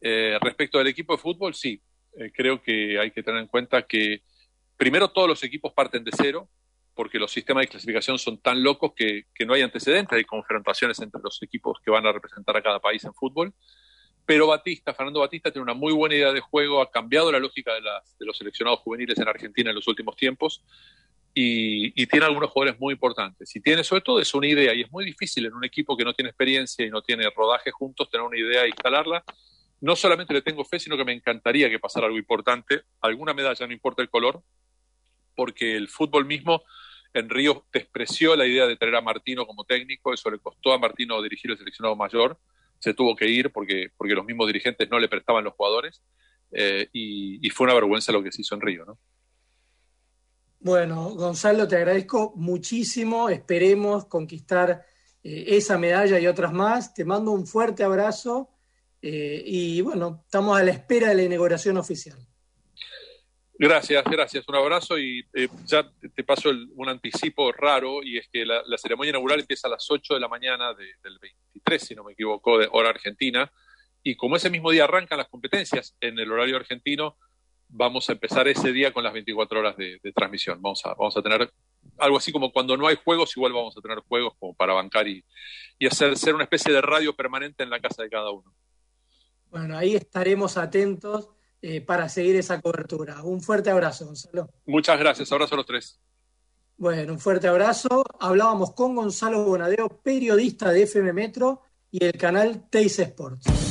[0.00, 1.80] Eh, respecto del equipo de fútbol, sí,
[2.34, 4.22] creo que hay que tener en cuenta que
[4.76, 6.48] primero todos los equipos parten de cero,
[6.98, 11.20] porque los sistemas de clasificación son tan locos que, no hay antecedentes de confrontaciones entre
[11.22, 13.54] los equipos que van a representar a cada país en fútbol.
[14.26, 17.72] Pero Batista, Fernando Batista, tiene una muy buena idea de juego, ha cambiado la lógica
[17.72, 17.82] de,
[18.26, 20.64] los seleccionados juveniles en Argentina en los últimos tiempos
[21.32, 23.54] y, tiene algunos jugadores muy importantes.
[23.54, 26.04] Y tiene sobre todo es una idea y es muy difícil en un equipo que
[26.04, 29.22] no tiene experiencia y no tiene rodaje juntos tener una idea e instalarla.
[29.80, 33.68] No solamente le tengo fe, sino que me encantaría que pasara algo importante, alguna medalla,
[33.68, 34.42] no importa el color,
[35.36, 36.64] porque el fútbol mismo
[37.14, 40.78] en Río despreció la idea de traer a Martino como técnico, eso le costó a
[40.78, 42.38] Martino dirigir el seleccionado mayor,
[42.78, 46.02] se tuvo que ir porque, porque los mismos dirigentes no le prestaban los jugadores
[46.52, 48.84] eh, y, fue una vergüenza lo que se hizo en Río.
[48.84, 48.98] ¿no?
[50.60, 54.84] Bueno, Gonzalo, te agradezco muchísimo, esperemos conquistar
[55.22, 58.50] eh, esa medalla y otras más, te mando un fuerte abrazo
[59.00, 62.27] eh, y bueno, estamos a la espera de la inauguración oficial.
[63.60, 64.48] Gracias, gracias.
[64.48, 69.10] Un abrazo y eh, ya te paso un anticipo raro y es que la, ceremonia
[69.10, 72.68] inaugural empieza a las 8 de la mañana del 23, si no me equivoco, de
[72.70, 73.50] hora argentina.
[74.04, 77.16] Y como ese mismo día arrancan las competencias en el horario argentino,
[77.66, 80.62] vamos a empezar ese día con las 24 horas de, transmisión.
[80.62, 81.52] Vamos a, vamos a tener
[81.98, 85.08] algo así como cuando no hay juegos, igual vamos a tener juegos como para bancar
[85.08, 85.24] y,
[85.80, 88.54] y hacer ser una especie de radio permanente en la casa de cada uno.
[89.50, 91.30] Bueno, ahí estaremos atentos
[91.60, 93.22] eh, para seguir esa cobertura.
[93.22, 94.48] Un fuerte abrazo, Gonzalo.
[94.66, 96.00] Muchas gracias, abrazo a los tres.
[96.76, 98.04] Bueno, un fuerte abrazo.
[98.20, 103.67] Hablábamos con Gonzalo Bonadeo, periodista de FM Metro y el canal Teis Sports.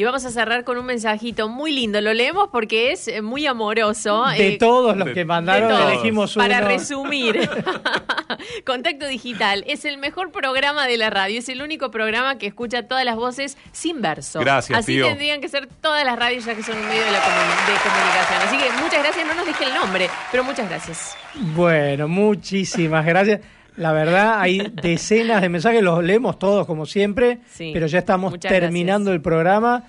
[0.00, 2.00] Y vamos a cerrar con un mensajito muy lindo.
[2.00, 4.24] Lo leemos porque es eh, muy amoroso.
[4.28, 6.42] De eh, todos los que mandaron, elegimos uno.
[6.42, 7.38] Para resumir,
[8.64, 11.38] Contacto Digital es el mejor programa de la radio.
[11.38, 14.40] Es el único programa que escucha todas las voces sin verso.
[14.40, 17.20] Gracias, Así tendrían que ser todas las radios ya que son un medio de, la
[17.20, 18.40] comunicación.
[18.48, 19.26] Así que muchas gracias.
[19.26, 21.14] No nos dije el nombre, pero muchas gracias.
[21.34, 23.40] Bueno, muchísimas gracias.
[23.76, 29.12] La verdad, hay decenas de mensajes, los leemos todos como siempre, pero ya estamos terminando
[29.12, 29.84] el programa.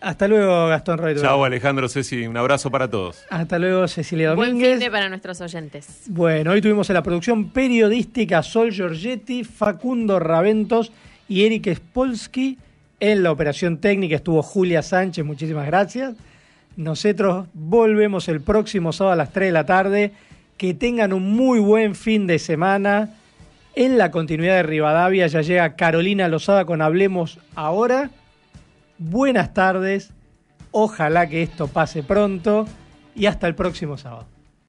[0.00, 1.14] Hasta luego, Gastón Roy.
[1.16, 2.26] Chao, Alejandro Ceci.
[2.26, 3.22] Un abrazo para todos.
[3.28, 4.70] Hasta luego, Cecilia Domínguez.
[4.70, 6.04] Buen fin para nuestros oyentes.
[6.06, 10.90] Bueno, hoy tuvimos en la producción periodística Sol Giorgetti, Facundo Raventos
[11.28, 12.58] y Eric Spolsky.
[12.98, 15.24] En la operación técnica estuvo Julia Sánchez.
[15.24, 16.14] Muchísimas gracias.
[16.76, 20.12] Nosotros volvemos el próximo sábado a las 3 de la tarde.
[20.56, 23.10] Que tengan un muy buen fin de semana.
[23.74, 28.10] En la continuidad de Rivadavia ya llega Carolina Lozada con Hablemos Ahora.
[28.98, 30.12] Buenas tardes,
[30.72, 32.66] ojalá que esto pase pronto
[33.14, 34.26] y hasta el próximo sábado.